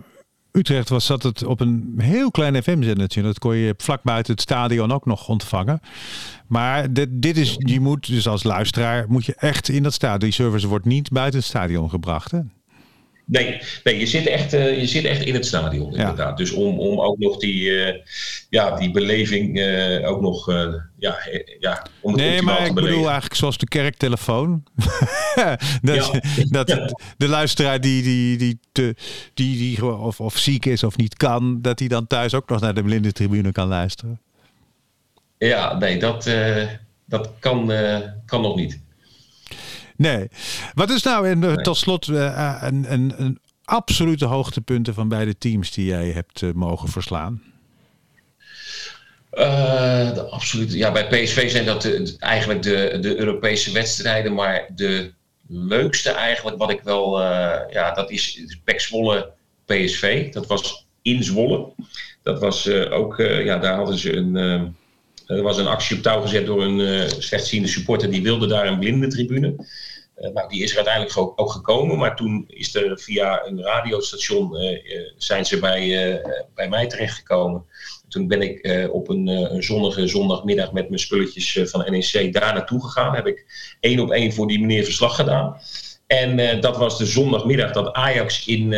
[0.60, 3.22] Utrecht was dat het op een heel klein FM-zendertje.
[3.22, 5.80] Dat kon je vlak buiten het stadion ook nog ontvangen.
[6.48, 10.20] Maar dit, dit is, je moet dus als luisteraar moet je echt in dat stadion.
[10.20, 12.32] Die service wordt niet buiten het stadion gebracht.
[13.32, 16.38] Nee, nee je, zit echt, eh, je zit echt in het stadion inderdaad.
[16.38, 18.04] Dus om, om ook nog die, eh,
[18.50, 20.48] ja, die beleving eh, ook nog
[20.98, 21.18] ja,
[21.60, 22.92] ja, om het Nee, maar te ik beleven.
[22.92, 24.64] bedoel eigenlijk zoals de kerktelefoon.
[25.82, 26.22] dat, Ja.
[26.50, 28.96] dat de luisteraar die, die, die, te,
[29.34, 32.62] die, die of, of ziek is of niet kan, dat hij dan thuis ook nog
[32.62, 34.20] naar de blinde tribune kan luisteren.
[35.38, 36.30] Ja, nee, dat,
[37.06, 37.72] dat kan,
[38.26, 38.80] kan nog niet.
[40.00, 40.28] Nee.
[40.74, 45.38] Wat is nou en, eh, tot slot eh, een, een, een absolute hoogtepunten van beide
[45.38, 47.42] teams die jij hebt eh, mogen verslaan?
[49.30, 54.68] Eh, de absolute, ja, bij PSV zijn dat de- eigenlijk de, de Europese wedstrijden, maar
[54.76, 55.12] de
[55.48, 59.32] leukste eigenlijk wat ik wel, eh, ja, dat is, PEC Zwolle
[59.66, 60.32] PSV.
[60.34, 61.68] Dat was in Zwolle.
[62.24, 64.62] Dat was eh, ook, eh, ja, daar hadden ze een, eh,
[65.38, 68.68] er was een actie op touw gezet door een eh, slechtziende supporter die wilde daar
[68.68, 69.56] een blinde tribune.
[70.20, 73.62] Eh, nou, die is er uiteindelijk ook, ook gekomen, maar toen is er via een
[73.62, 76.22] radiostation eh, eh, zijn ze bij,
[76.56, 77.66] bij mij terechtgekomen.
[78.08, 82.84] Toen ben ik op een, een zonnige zondagmiddag met mijn spulletjes van NEC daar naartoe
[82.84, 83.16] gegaan.
[83.16, 83.46] Heb ik
[83.80, 85.58] één op één voor die meneer verslag gedaan.
[86.08, 88.74] En dat was de zondagmiddag dat Ajax in,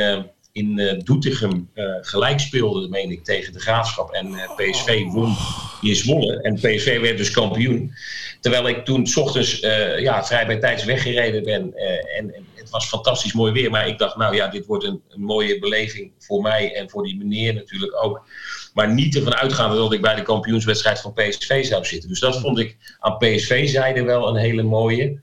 [0.52, 4.12] in eh, Doetinchem eh, gelijk speelde, meen ik, tegen de Graafschap.
[4.12, 5.36] En eh, PSV won
[5.82, 6.42] in Zwolle.
[6.42, 7.94] En PSV werd dus kampioen.
[8.40, 9.60] Terwijl ik toen 's ochtends
[10.00, 11.74] ja, vrij bij tijds weggereden ben.
[12.18, 13.70] en, en het was fantastisch mooi weer.
[13.70, 17.04] Maar ik dacht, nou ja, dit wordt een, een mooie beleving voor mij en voor
[17.04, 18.26] die meneer natuurlijk ook.
[18.74, 22.10] Maar niet ervan uitgaande dat ik bij de kampioenswedstrijd van PSV zou zitten.
[22.10, 25.20] Dus dat vond ik aan PSV-zijde wel een hele mooie.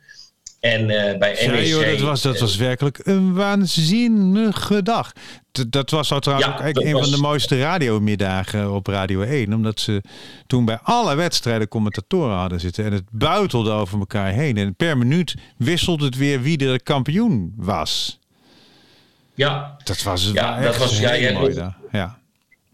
[0.61, 1.67] En eh, bij Ja, NEC...
[1.67, 5.13] joh, dat, was, dat eh, was werkelijk een waanzinnige dag.
[5.53, 9.21] D- dat was al trouwens Ja, ook een was- van de mooiste radiomiddagen op Radio
[9.23, 9.53] 1.
[9.53, 10.03] Omdat ze
[10.47, 12.85] toen bij alle wedstrijden commentatoren hadden zitten.
[12.85, 14.57] En het buitelde over elkaar heen.
[14.57, 18.19] En per minuut wisselde het weer wie de kampioen was.
[19.35, 21.75] ja, Dat was, Ja, dat was- ja, hebt nog- dag.
[21.93, 22.18] Ja.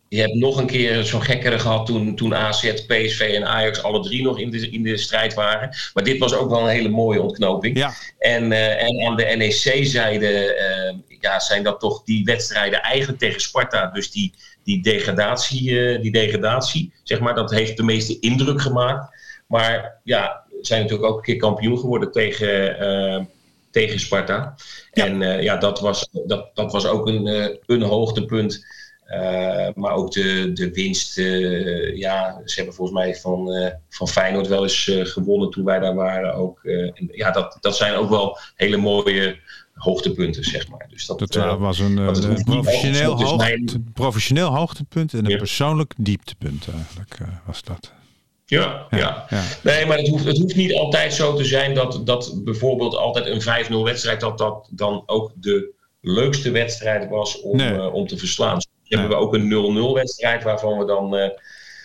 [0.09, 4.03] Je hebt nog een keer zo'n gekkere gehad toen, toen AZ, PSV en Ajax alle
[4.03, 5.77] drie nog in de, in de strijd waren.
[5.95, 7.79] Maar dit was ook wel een hele mooie ontknoping.
[7.79, 13.19] ja, En, eh, en aan de NEC-zijde eh, ja, zijn dat toch die wedstrijden eigenlijk
[13.19, 13.87] tegen Sparta.
[13.87, 14.33] Dus die,
[14.65, 19.17] die, degradatie, eh, die degradatie, zeg maar, dat heeft de meeste indruk gemaakt.
[19.47, 23.29] Maar ja, zijn natuurlijk ook een keer kampioen geworden tegen,
[23.71, 24.55] tegen Sparta.
[24.93, 25.05] Ja.
[25.07, 27.27] En ja, dat was, dat, dat was ook een,
[27.67, 28.67] een hoogtepunt.
[29.05, 31.19] Eh, maar ook de, de winst.
[31.19, 35.79] eh, ja, ze hebben volgens mij van, eh, van Feyenoord wel eens gewonnen toen wij
[35.79, 36.35] daar waren.
[36.35, 39.39] Ook, en ja, dat, dat zijn ook wel hele mooie
[39.75, 40.87] hoogtepunten, zeg maar.
[40.89, 41.95] Dus dat, Dat was een,
[43.95, 45.37] professioneel, hoogtepunt en een Ja.
[45.37, 47.93] persoonlijk dieptepunt eigenlijk was dat.
[48.47, 49.27] ja, ja.
[49.29, 49.43] ja.
[49.63, 53.27] Nee, maar het hoeft, het hoeft niet altijd zo te zijn dat, dat bijvoorbeeld altijd
[53.27, 57.91] een 5-0 wedstrijd, dat dat dan ook de leukste wedstrijd was om, Nee.
[57.91, 58.59] om te verslaan.
[58.99, 59.49] Hebben we ook een
[59.91, 61.31] 0-0 wedstrijd waarvan we dan, eh,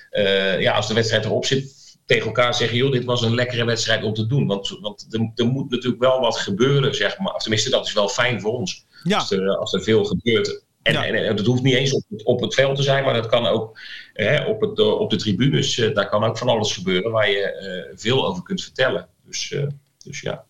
[0.10, 3.66] eh, ja, als de wedstrijd erop zit, tegen elkaar zeggen: joh, dit was een lekkere
[3.66, 4.48] wedstrijd om te doen.
[4.48, 7.34] Want, want er, er moet natuurlijk wel wat gebeuren, zeg maar.
[7.34, 8.86] Of tenminste, dat is wel fijn voor ons.
[9.04, 9.18] Ja.
[9.18, 10.64] Als, er, als er veel gebeurt.
[10.82, 11.06] En, Ja.
[11.06, 13.26] en, en dat hoeft niet eens op, het- op het veld te zijn, maar dat
[13.28, 13.80] kan ook
[14.14, 15.76] hè, op, het, eh, op de tribunes.
[15.94, 19.08] daar kan ook van alles gebeuren waar je veel over kunt vertellen.
[19.26, 19.56] Dus,
[20.04, 20.46] dus ja.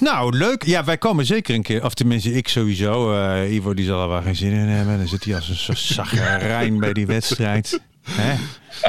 [0.00, 0.64] Nou, leuk.
[0.64, 1.84] Ja, wij komen zeker een keer.
[1.84, 3.12] Of tenminste, ik sowieso.
[3.14, 4.98] Eh Ivo die zal er wel geen zin in hebben.
[4.98, 7.80] Dan zit hij als een soort zagrijn bij die wedstrijd.
[8.10, 8.34] Hè?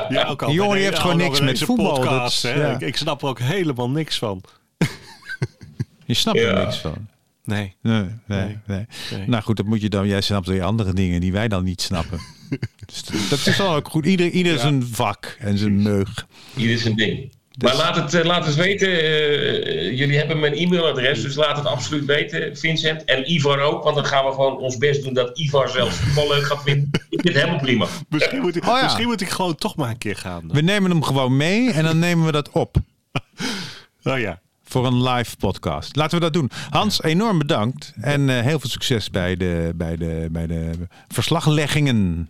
[0.09, 2.61] Ja, ook al Die jongen de- heeft gewoon al niks met voetbal, Podcast, dat- hè.
[2.61, 2.73] ja.
[2.73, 4.41] ik, ik snap er ook helemaal niks van.
[6.05, 7.07] Je snapt er niks van.
[7.43, 7.75] Nee.
[7.81, 8.57] Nee, nee, Nee.
[8.65, 8.85] nee.
[9.11, 9.27] Nee.
[9.27, 10.07] Nou goed, dat moet je dan.
[10.07, 12.19] Jij snapt weer andere dingen die wij dan niet snappen.
[12.85, 14.05] dus dat- dat is wel ook goed.
[14.05, 14.59] Ieder, ieder Ja.
[14.59, 16.25] zijn vak en zijn meug.
[16.55, 17.31] Is een ding.
[17.59, 18.87] Dus- Maar laat het, eh, laat het weten.
[18.87, 23.03] eh, jullie hebben mijn e-mailadres, dus laat het absoluut weten, Vincent.
[23.03, 26.27] En Ivar ook, want dan gaan we gewoon ons best doen dat Ivar zelfs voetbal
[26.27, 26.89] leuk gaat vinden.
[26.91, 27.85] Ik vind het helemaal prima.
[28.09, 28.83] Misschien moet, ik, Oh ja.
[28.83, 30.47] misschien moet ik gewoon toch maar een keer gaan.
[30.47, 30.55] dan.
[30.55, 32.75] We nemen hem gewoon mee en dan nemen we dat op.
[34.03, 34.39] Oh ja.
[34.63, 35.95] voor een live podcast.
[35.95, 36.51] Laten we dat doen.
[36.69, 37.93] Hans, enorm bedankt.
[38.01, 40.71] En eh, heel veel succes bij de, bij de, bij de
[41.07, 42.29] verslagleggingen.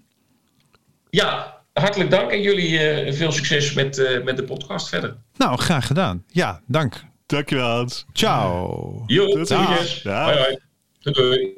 [1.09, 5.17] Ja, hartelijk dank en jullie eh, veel succes met, eh, met de podcast verder.
[5.37, 6.23] Nou, graag gedaan.
[6.27, 7.05] Ja, dank.
[7.25, 8.05] Dankjewel Hans.
[8.13, 9.03] Ciao.
[9.07, 10.01] Jo, ziens.
[10.01, 10.57] Doei,
[11.01, 11.53] doei.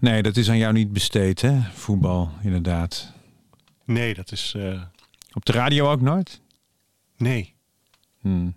[0.00, 1.60] Nee, dat is aan jou niet besteed, hè?
[1.72, 3.12] Voetbal, inderdaad.
[3.84, 4.54] Nee, dat is...
[4.56, 4.82] eh,
[5.32, 6.40] Op de radio ook nooit?
[7.16, 7.54] nee.
[8.20, 8.56] Hmm.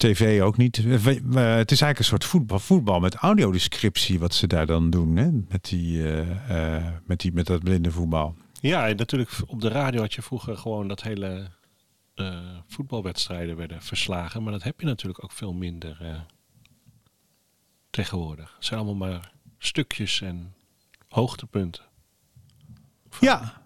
[0.00, 0.76] TV ook niet.
[0.76, 5.30] Het is eigenlijk een soort voetbal, voetbal met audiodescriptie wat ze daar dan doen, hè?
[5.30, 8.34] Met, die, eh, eh, met, die, met dat blinde voetbal.
[8.60, 11.50] Ja, en natuurlijk op de radio had je vroeger gewoon dat hele
[12.14, 14.42] eh, voetbalwedstrijden werden verslagen.
[14.42, 16.26] Maar dat heb je natuurlijk ook veel minder
[17.90, 18.54] tegenwoordig.
[18.56, 20.54] Het zijn allemaal maar stukjes en
[21.08, 21.84] hoogtepunten.
[23.20, 23.62] Ja.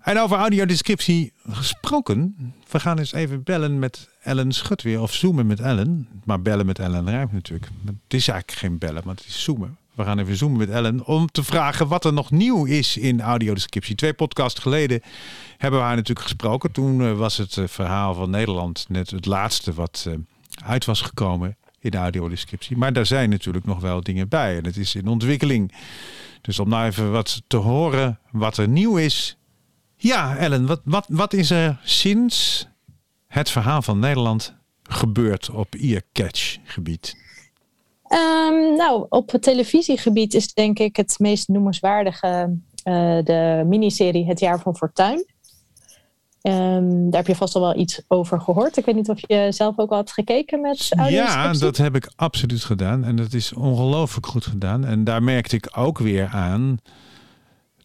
[0.00, 2.36] En over audiodescriptie gesproken.
[2.70, 5.00] We gaan eens even bellen met Ellen Schutweer.
[5.00, 6.08] Of zoomen met Ellen.
[6.24, 7.70] Maar bellen met Ellen rijmt natuurlijk.
[7.84, 9.78] Het is eigenlijk geen bellen, maar het is zoomen.
[9.94, 13.20] We gaan even zoomen met Ellen om te vragen wat er nog nieuw is in
[13.20, 13.94] audiodescriptie.
[13.94, 15.02] Twee podcasts geleden
[15.58, 16.72] hebben we haar natuurlijk gesproken.
[16.72, 20.14] Toen eh, was het eh, verhaal van Nederland net het laatste wat eh,
[20.64, 22.76] uit was gekomen in de audiodescriptie.
[22.76, 24.56] Maar daar zijn natuurlijk nog wel dingen bij.
[24.56, 25.72] En het is in ontwikkeling.
[26.40, 29.36] Dus om nou even wat te horen wat er nieuw is.
[30.02, 32.68] Ja, Ellen, wat, wat, wat is er sinds
[33.26, 37.16] het verhaal van Nederland gebeurd op earcatch gebied?
[38.06, 44.40] Ehm, nou, op het televisiegebied is denk ik het meest noemenswaardige eh, de miniserie Het
[44.40, 45.24] Jaar van Fortuin.
[46.42, 48.76] Ehm, daar heb je vast al wel iets over gehoord.
[48.76, 52.12] Ik weet niet of je zelf ook al hebt gekeken met Ja, dat heb ik
[52.16, 53.04] absoluut gedaan.
[53.04, 54.84] En dat is ongelooflijk goed gedaan.
[54.84, 56.78] En daar merkte ik ook weer aan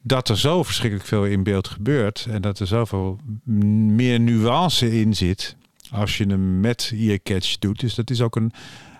[0.07, 2.27] dat er zo verschrikkelijk veel in beeld gebeurt.
[2.29, 5.55] En dat er zoveel meer nuance in zit
[5.91, 7.79] als je hem met earcatch doet.
[7.79, 8.51] Dus dat is ook een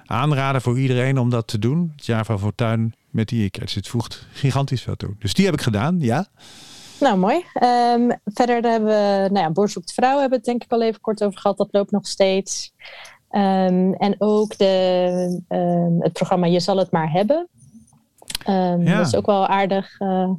[0.06, 1.94] aanrader voor iedereen om dat te doen.
[1.96, 3.74] Het jaar van Fortuin met earcatch.
[3.74, 5.16] Het voegt gigantisch veel toe.
[5.20, 6.28] Dus die heb ik gedaan, ja.
[7.00, 7.44] Nou, mooi.
[7.54, 10.82] Ehm, verder hebben we, nou ja, Boer zoekt vrouw hebben we het denk ik al
[10.84, 11.58] even kort over gehad.
[11.58, 12.74] Dat loopt nog steeds.
[13.30, 17.48] Ehm, en ook de, ehm, het programma Je zal het maar hebben.
[18.46, 18.98] Ja.
[18.98, 20.00] Dat is ook wel aardig.
[20.00, 20.30] eh,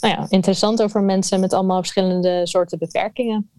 [0.00, 3.50] nou ja, interessant over mensen met allemaal verschillende soorten beperkingen.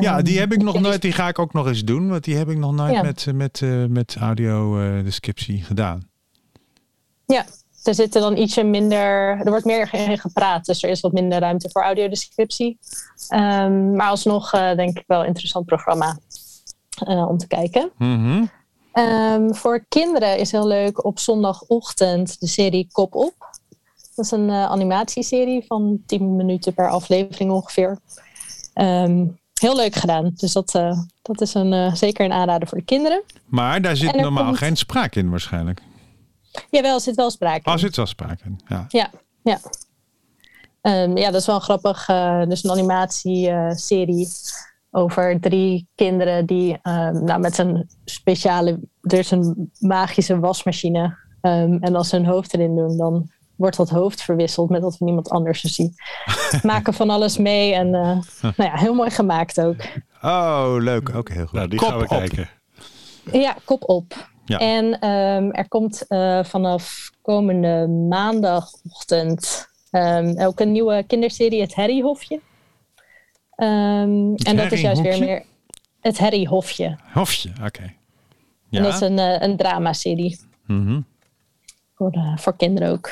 [0.00, 1.02] Ja, Ehm, die heb ik nog nooit.
[1.02, 2.08] Die ga ik ook nog eens doen.
[2.08, 3.02] Want die heb ik nog nooit Ja.
[3.02, 5.12] met, eh, met, eh, met audio eh,
[5.44, 6.10] gedaan.
[7.26, 7.44] Ja,
[7.82, 9.38] er zitten dan ietsje minder.
[9.40, 12.78] Er wordt meer in gepraat, dus er is wat minder ruimte voor audiodescriptie.
[13.28, 16.18] Ehm, maar alsnog denk ik wel een interessant programma
[17.06, 17.90] om te kijken.
[17.98, 18.44] Mhm.
[18.92, 23.50] Ehm, voor kinderen is heel leuk op zondagochtend de serie Kop op.
[24.14, 27.98] Dat is een eh, animatieserie van 10 minuten per aflevering ongeveer.
[28.74, 29.26] Ehm,
[29.60, 30.32] heel leuk gedaan.
[30.34, 33.22] Dus dat, eh, dat is een, eh, zeker een aanrader voor de kinderen.
[33.46, 35.82] Maar daar zit normaal komt- geen spraak in waarschijnlijk.
[36.70, 37.72] Jawel, er zit wel sprake in.
[37.72, 38.60] Oh, zit wel spraak in.
[38.66, 38.84] Ja.
[38.88, 39.10] Ja,
[39.42, 39.58] ja.
[40.80, 42.06] Ehm, ja, dat is wel grappig.
[42.48, 44.28] dus een animatieserie
[44.90, 51.94] over drie kinderen die ehm, nou, met een speciale, er is een magische wasmachine en
[51.94, 53.30] als ze hun hoofd erin doen, dan
[53.62, 55.62] wordt dat hoofd verwisseld met dat van iemand anders.
[55.62, 55.94] Die
[56.62, 57.74] maken van alles mee.
[57.74, 58.18] En eh,
[58.56, 59.76] nou ja, heel mooi gemaakt ook.
[60.22, 61.14] Oh, leuk.
[61.14, 61.52] Ook heel goed.
[61.52, 62.08] Nou, die Kop gaan we op.
[62.10, 62.48] kijken.
[63.32, 64.30] Ja, kop op.
[64.44, 64.58] Ja.
[64.58, 72.40] En ehm, er komt eh, vanaf komende maandagochtend ehm, ook een nieuwe kinderserie, het Harryhofje.
[73.56, 75.42] Ehm en dat is juist weer meer
[76.00, 76.96] het Harryhofje.
[77.12, 77.82] Hofje, oké.
[78.68, 78.78] Ja.
[78.78, 81.00] En dat is een, eh, een dramaserie Mhm.
[81.94, 83.10] voor, eh, voor kinderen ook.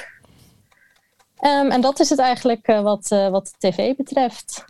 [1.41, 4.65] Ehm, en dat is het eigenlijk eh, wat, eh, wat tv betreft.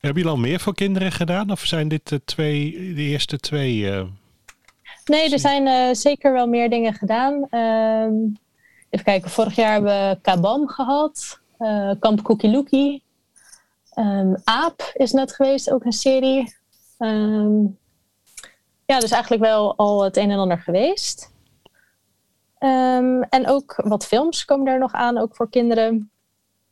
[0.00, 1.50] Hebben jullie al meer voor kinderen gedaan?
[1.50, 3.90] Of zijn dit de, twee, de eerste twee?
[3.90, 4.04] eh,
[5.04, 7.46] Nee, er zijn zeker wel meer dingen gedaan.
[7.50, 8.14] Ehm,
[8.90, 11.40] even kijken, vorig jaar hebben we Kabam gehad.
[11.58, 13.02] eh, Kamp Cookie Lookie.
[13.90, 16.54] Ehm, Aap is net geweest, ook een serie.
[18.86, 21.30] Ja, dus eigenlijk wel al het een en ander geweest.
[22.60, 26.10] Ehm, en ook wat films komen er nog aan, ook voor kinderen.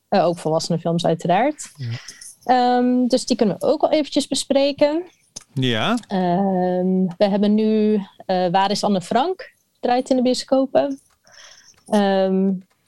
[0.08, 1.72] Eh, ook volwassene films uiteraard.
[2.44, 5.02] Ehm, dus die kunnen we ook al eventjes bespreken.
[5.52, 9.54] Ja, Ehm, we hebben nu eh, Waar is Anne Frank?
[9.80, 11.00] Draait in de bioscopen.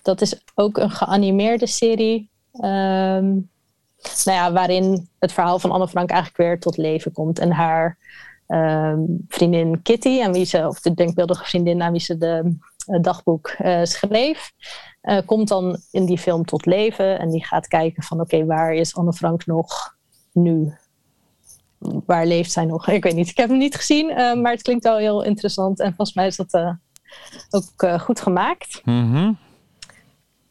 [0.02, 2.30] Dat is ook een geanimeerde serie.
[2.52, 3.44] Nou
[4.24, 7.38] ja, waarin het verhaal van Anne Frank eigenlijk weer tot leven komt.
[7.38, 7.98] En haar
[9.28, 12.56] vriendin Kitty, aan wie ze, of de denkbeeldige vriendin aan wie ze de
[13.00, 14.52] dagboek eh, schreef,
[15.00, 17.18] eh, komt dan in die film tot leven.
[17.18, 19.96] En die gaat kijken van oké, waar is Anne Frank nog
[20.32, 20.74] nu?
[21.80, 22.88] waar leeft zij nog?
[22.98, 25.80] Ik weet niet, ik heb hem niet gezien, eh, maar het klinkt wel heel interessant.
[25.80, 26.72] En volgens mij is dat eh,
[27.50, 28.80] ook eh, goed gemaakt.
[28.84, 29.32] Mhm.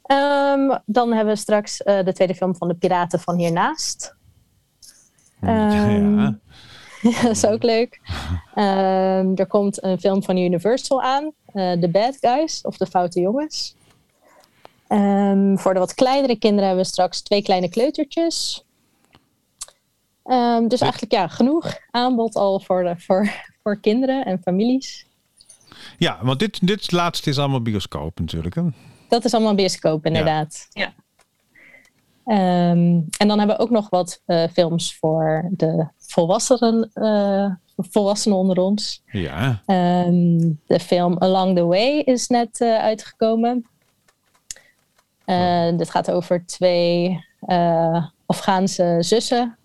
[0.03, 4.07] Ehm, dan hebben we straks eh, de tweede film van de Piraten van Hiernaast.
[5.41, 6.39] Ehm, ja.
[7.21, 7.99] dat is ook leuk.
[8.53, 13.19] Ehm, er komt een film van Universal aan, eh, The Bad Guys of De Foute
[13.19, 13.75] Jongens.
[14.87, 18.63] Ehm, voor de wat kleinere kinderen hebben we straks twee kleine kleutertjes.
[20.23, 23.31] Ehm, dus eigenlijk ja, genoeg aanbod al voor, de, voor,
[23.63, 25.05] voor kinderen en families.
[25.97, 28.55] ja, want dit, dit laatste is allemaal bioscoop natuurlijk.
[28.55, 28.61] Hè?
[29.07, 30.67] Dat is allemaal bioscoop, inderdaad.
[30.69, 30.93] Ja.
[32.25, 38.37] Ehm, en dan hebben we ook nog wat eh, films voor de volwassenen, eh, volwassenen
[38.37, 39.01] onder ons.
[39.11, 39.61] Ja.
[39.65, 43.65] Ehm, de film Along the Way is net eh, uitgekomen.
[45.25, 47.25] Eh, dit gaat over twee
[48.25, 49.57] Afghaanse zussen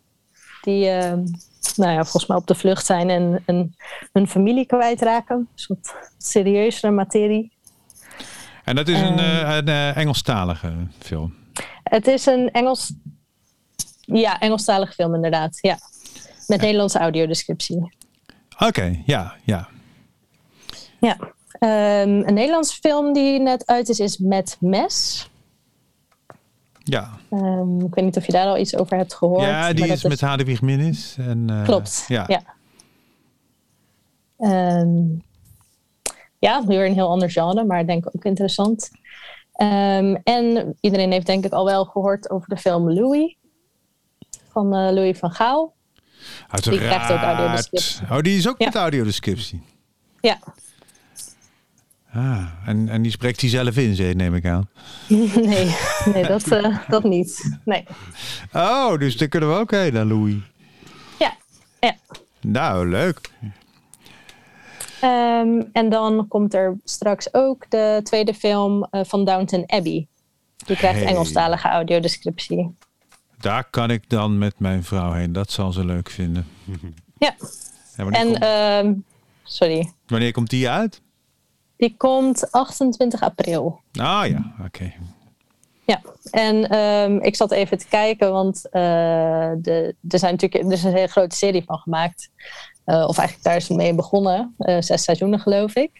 [0.63, 1.25] die ehm,
[1.77, 3.75] nou ja, volgens mij op de vlucht zijn en, en
[4.13, 5.37] hun familie kwijtraken.
[5.37, 7.53] Een soort serieuzere materie.
[8.65, 9.47] En dat is een, Ehm.
[9.49, 11.35] eh, een Engelstalige film.
[11.83, 12.93] Het is een Engels,
[14.01, 15.59] ja, Engelstalige film inderdaad.
[15.61, 15.79] Ja.
[16.47, 17.97] Met Nederlandse audiodescriptie.
[18.59, 19.69] Oké, ja, ja.
[21.01, 21.17] Ja.
[21.59, 25.29] Ehm, een Nederlandse film die net uit is, is Met Mes.
[26.79, 29.43] Ja, Ehm, ik weet niet of je daar al iets over hebt gehoord.
[29.45, 31.17] ja die is met Hadewig Minnis.
[31.19, 32.25] En, eh, Klopt, Ja.
[32.29, 32.43] ja.
[34.39, 35.03] Ehm,
[36.39, 38.91] ja, weer een heel ander genre, maar ik denk ook interessant.
[40.25, 43.37] En iedereen heeft denk ik al wel gehoord over de film Louis.
[44.51, 45.73] Van eh, Louis van Gaal.
[46.49, 46.81] Uiteraard.
[46.81, 48.07] Die krijgt ook audiodescriptie.
[48.11, 48.65] Oh, die is ook Ja.
[48.67, 49.63] met audiodescriptie.
[50.21, 50.39] Ja,
[52.13, 54.69] Ah, en, en die spreekt hij zelf in, neem ik aan.
[55.35, 55.77] nee,
[56.15, 57.59] nee dat, eh, dat niet.
[57.65, 57.85] Nee.
[58.53, 60.35] Oh, dus daar kunnen we ook heen naar Louis.
[61.19, 61.37] Ja,
[61.81, 61.95] ja.
[62.41, 63.31] Nou, leuk.
[65.01, 70.07] Ehm, en dan komt er straks ook de tweede film eh, van Downton Abbey.
[70.67, 71.09] Die krijgt Hey.
[71.09, 72.75] Engelstalige audiodescriptie.
[73.45, 75.33] Daar kan ik dan met mijn vrouw heen.
[75.33, 76.47] Dat zal ze leuk vinden.
[77.19, 77.35] Ja,
[77.97, 78.95] En wanneer, en komt, ehm,
[79.43, 81.03] sorry, wanneer komt die uit?
[81.77, 83.81] die komt 28 april.
[83.93, 84.93] Ah ja, oké.
[85.87, 90.73] Ja, en ehm, ik zat even te kijken, want eh, de, er, zijn natuurlijk, er
[90.73, 92.31] is een hele grote serie van gemaakt.
[92.85, 94.55] Eh, of eigenlijk daar is het mee begonnen.
[94.59, 95.91] eh, zes seizoenen geloof ik.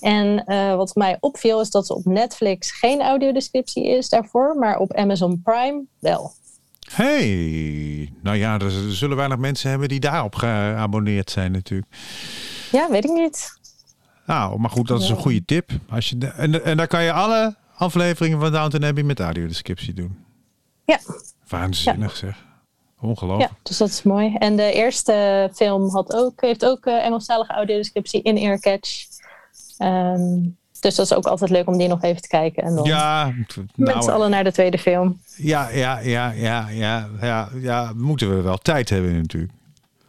[0.00, 4.78] En eh, wat mij opviel is dat er op Netflix geen audiodescriptie is daarvoor, maar
[4.78, 6.32] op Amazon Prime wel.
[6.90, 11.92] Hey, nou ja, er zullen weinig mensen hebben die daarop geabonneerd zijn natuurlijk.
[12.72, 13.58] Ja, weet ik niet.
[14.26, 15.70] Nou, maar goed, dat is een goede tip.
[15.88, 20.18] Als je en, en daar kan je alle afleveringen van Downton Abbey met audiodescriptie doen.
[20.84, 20.98] Ja,
[21.48, 22.36] Waanzinnig zeg.
[22.36, 23.52] ja, Ongelooflijk.
[23.62, 24.34] dus dat is mooi.
[24.34, 29.06] En de eerste film had ook, heeft ook eh, Engelstalige audiodescriptie in Earcatch.
[29.78, 30.38] Ehm,
[30.80, 32.62] dus dat is ook altijd leuk om die nog even te kijken.
[32.62, 35.20] En dan Ja, met z'n nou, allen naar de tweede film.
[35.36, 39.52] ja, ja, ja, ja, ja, ja, ja, moeten we wel tijd hebben natuurlijk.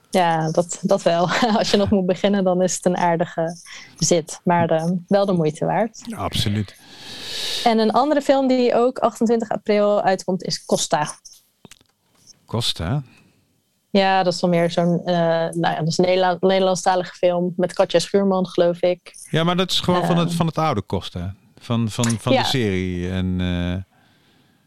[0.09, 1.29] Ja, dat, dat wel.
[1.57, 3.57] Als je nog moet beginnen, dan is het een aardige
[3.97, 4.39] zit.
[4.43, 6.01] Maar eh, wel de moeite waard.
[6.15, 6.75] Absoluut.
[7.63, 11.07] En een andere film die ook 28 april uitkomt is Costa.
[12.45, 13.03] Costa.
[13.91, 17.53] Ja, dat is dan meer zo'n eh, nou ja, dat is een Nederla- Nederlandstalige film
[17.57, 19.11] met Katja Schuurman, geloof ik.
[19.29, 20.37] Ja, maar dat is gewoon van, het, Ehm.
[20.37, 21.35] van het oude Costa.
[21.59, 22.41] Van, van, van Ja.
[22.41, 23.09] de serie.
[23.11, 23.93] En eh,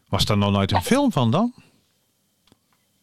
[0.09, 1.53] was daar nog nooit een film van dan?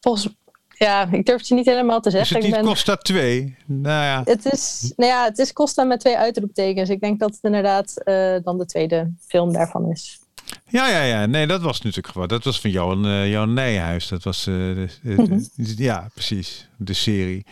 [0.01, 0.29] Volgens
[0.69, 2.37] ja, ik durf het je niet helemaal te Is zeggen.
[2.37, 3.57] het ik niet ben, Costa 2?
[3.67, 4.21] Nou ja.
[4.25, 6.89] het, is, nou ja, het is Costa met twee uitroeptekens.
[6.89, 10.21] Ik denk dat het inderdaad eh, dan de tweede film daarvan is.
[10.73, 11.27] Ja, ja, ja.
[11.27, 12.29] Nee, dat was natuurlijk gewoon.
[12.29, 14.09] Dat was van Johan, eh Johan Nijhuis.
[14.09, 14.47] Dat was.
[14.47, 15.41] eh, de- de- Mhm.
[15.83, 16.69] Ja, precies.
[16.77, 17.45] De serie.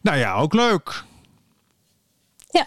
[0.00, 1.04] Nou ja, ook leuk.
[2.50, 2.66] Ja.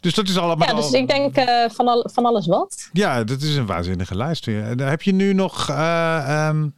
[0.00, 0.68] Dus dat is allemaal.
[0.68, 2.88] Ja, dus ik denk eh, van, al, van alles wat.
[2.92, 4.62] Ja, dat is een waanzinnige lijst weer.
[4.64, 5.68] En heb je nu nog.
[5.68, 6.68] eh, ehm,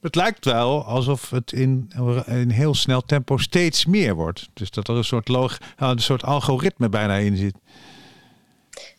[0.00, 1.90] het lijkt wel alsof het in
[2.26, 4.48] een heel snel tempo steeds meer wordt.
[4.54, 7.54] Dus dat er een soort, log, eh, een soort algoritme bijna in zit.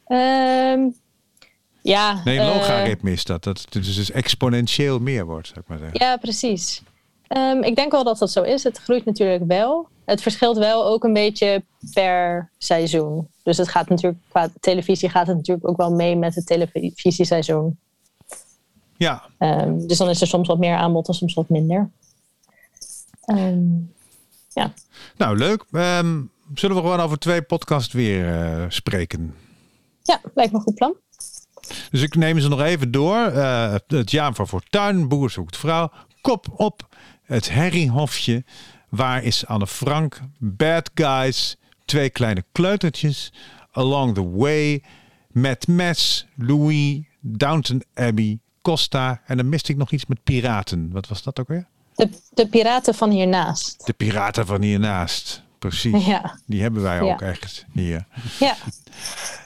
[0.06, 0.80] Ehm,
[1.88, 3.44] ja, Nee, eh, logaritme is dat.
[3.44, 6.00] Dat het dus exponentieel meer wordt, zou ik maar zeggen.
[6.00, 6.82] Ja, precies.
[7.28, 8.64] Ehm, ik denk wel dat dat zo is.
[8.64, 9.88] Het groeit natuurlijk wel.
[10.06, 11.64] Het verschilt wel ook een beetje
[11.94, 13.28] per seizoen.
[13.44, 17.80] Dus het gaat natuurlijk qua televisie gaat het natuurlijk ook wel mee met het televisieseizoen.
[18.98, 21.90] Ja, Ehm, dus dan is er soms wat meer aanbod en soms wat minder.
[23.22, 23.66] Ehm,
[25.18, 25.66] nou leuk.
[26.54, 29.36] Zullen we gewoon over twee podcasts weer eh, spreken?
[30.04, 30.96] ja, lijkt me een goed plan.
[31.92, 33.26] Dus ik neem ze nog even door.
[33.26, 35.92] Eh, het Jaar van Fortuin, Boer zoekt vrouw.
[36.22, 38.44] Kop op, het Herriehofje.
[38.90, 40.20] Waar is Anne Frank?
[40.38, 43.34] Bad Guys, twee kleine kleutertjes.
[43.72, 44.84] Along the Way,
[45.28, 49.22] Met Mes, Louis, Downton Abbey, Costa.
[49.26, 50.90] En dan miste ik nog iets met piraten.
[50.92, 51.68] Wat was dat ook weer?
[51.96, 53.86] De, de piraten van hiernaast.
[53.86, 55.44] De piraten van hiernaast.
[55.60, 56.06] Precies.
[56.06, 57.14] Ja, Die hebben wij Ja.
[57.14, 58.06] ook echt hier.
[58.40, 58.56] ja.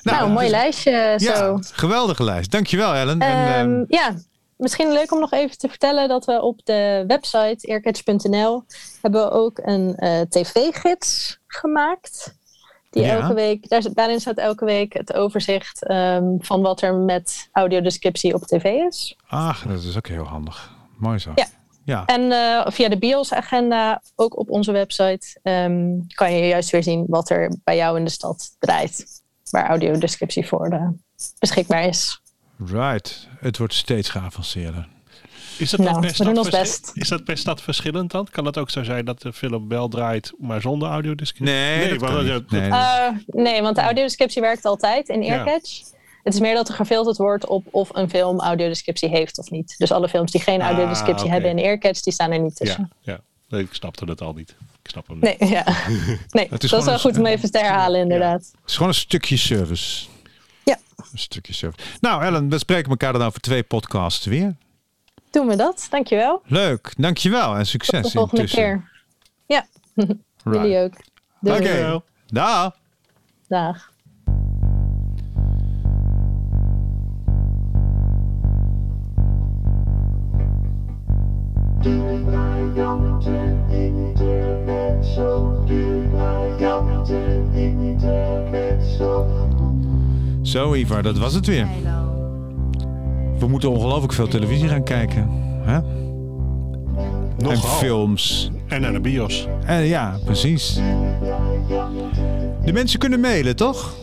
[0.03, 1.31] nou, een mooi dus- lijstje zo.
[1.33, 2.51] Ja, geweldige lijst.
[2.51, 3.19] Dankjewel Ellen.
[3.19, 4.13] en, Ehm, ehm, ja,
[4.57, 8.63] misschien leuk om nog even te vertellen dat we op de website earcatch.nl
[9.01, 12.39] hebben we ook een eh, tv-gids gemaakt.
[12.89, 13.19] Die Ja.
[13.19, 18.33] elke week, daar, daarin staat elke week het overzicht ehm, van wat er met audiodescriptie
[18.33, 19.15] op tv is.
[19.27, 20.71] Ach, dat is ook heel handig.
[20.97, 21.31] Mooi zo.
[21.35, 21.45] Ja.
[21.91, 22.05] Ja.
[22.05, 27.05] En eh, via de BIOS-agenda, ook op onze website, ehm, kan je juist weer zien
[27.07, 29.05] wat er bij jou in de stad draait.
[29.49, 30.87] Waar audiodescriptie voor eh,
[31.39, 32.21] beschikbaar is.
[32.65, 33.27] Right.
[33.39, 34.87] Het wordt steeds geavanceerder.
[35.57, 36.91] Is dat, Nou, per stad best.
[36.93, 38.27] is dat per stad verschillend dan?
[38.31, 41.55] Kan het ook zo zijn dat de film wel draait, maar zonder audiodescriptie?
[41.55, 42.31] Nee, kan dat- niet.
[42.31, 42.69] dat- Nee.
[42.69, 45.59] Eh, nee, want de audiodescriptie werkt altijd in Ja.
[46.23, 49.75] Het is meer dat er gefilterd wordt op of een film audiodescriptie heeft of niet.
[49.77, 51.33] Dus alle films die geen Ah, audiodescriptie oké.
[51.33, 52.89] hebben in Earcatch, die staan er niet tussen.
[53.01, 53.19] Ja, ja.
[53.49, 54.55] Nee, ik snapte het al niet.
[54.83, 55.39] Ik snap hem niet.
[55.39, 55.63] Nee, ja.
[56.29, 58.39] nee dat is gewoon wel een- goed om even te herhalen inderdaad.
[58.41, 60.07] Het is gewoon een stukje service.
[60.63, 60.77] Ja.
[61.11, 61.87] Een stukje service.
[62.01, 64.55] Nou Ellen, we spreken elkaar dan over twee podcasts weer.
[65.31, 65.87] Doen we dat.
[65.89, 66.41] Dankjewel.
[66.45, 66.93] Leuk.
[66.97, 68.63] Dankjewel en Tot succes de volgende intussen.
[68.63, 68.89] keer.
[69.45, 69.65] Ja,
[70.43, 70.61] Right.
[70.61, 70.93] jullie ook.
[71.39, 71.55] Doei.
[71.57, 71.63] Oké.
[71.65, 72.03] Dankjewel.
[72.27, 72.75] Dag.
[73.47, 73.90] Dag.
[90.41, 91.67] Zo Ivar, dat was het weer.
[93.39, 95.27] We moeten ongelooflijk veel televisie gaan kijken.
[95.61, 95.75] Hè?
[95.75, 95.83] En
[97.37, 97.69] Nogal.
[97.69, 98.51] films.
[98.67, 99.47] En naar de bios.
[99.65, 100.79] En ja, precies.
[102.65, 103.93] De mensen kunnen mailen, toch?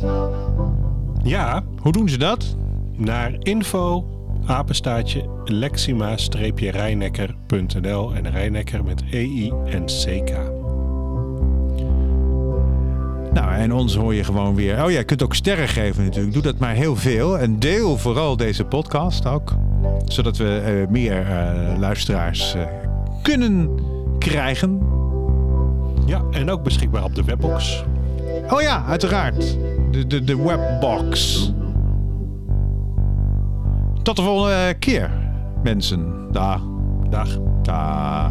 [1.22, 2.57] Ja, Hoe doen ze dat?
[2.97, 4.05] naar info
[4.49, 10.30] apenstaatje lexima-rijnekker.nl en Rijnekker met EI en CK.
[13.32, 14.84] Nou, en ons hoor je gewoon weer.
[14.84, 16.32] Oh ja, je kunt ook sterren geven natuurlijk.
[16.32, 17.38] Doe dat maar heel veel.
[17.38, 19.55] En deel vooral deze podcast ook.
[20.05, 22.62] Zodat we eh, meer eh, luisteraars eh,
[23.22, 23.70] kunnen
[24.18, 24.80] krijgen.
[26.07, 27.84] Ja, en ook beschikbaar op de webbox.
[28.51, 29.59] Oh ja, uiteraard.
[29.90, 31.53] De, de, de webbox.
[34.09, 35.11] Tot de volgende keer,
[35.63, 36.29] mensen.
[36.33, 36.63] Dag.
[37.11, 37.39] Dag.
[37.63, 38.31] Dag.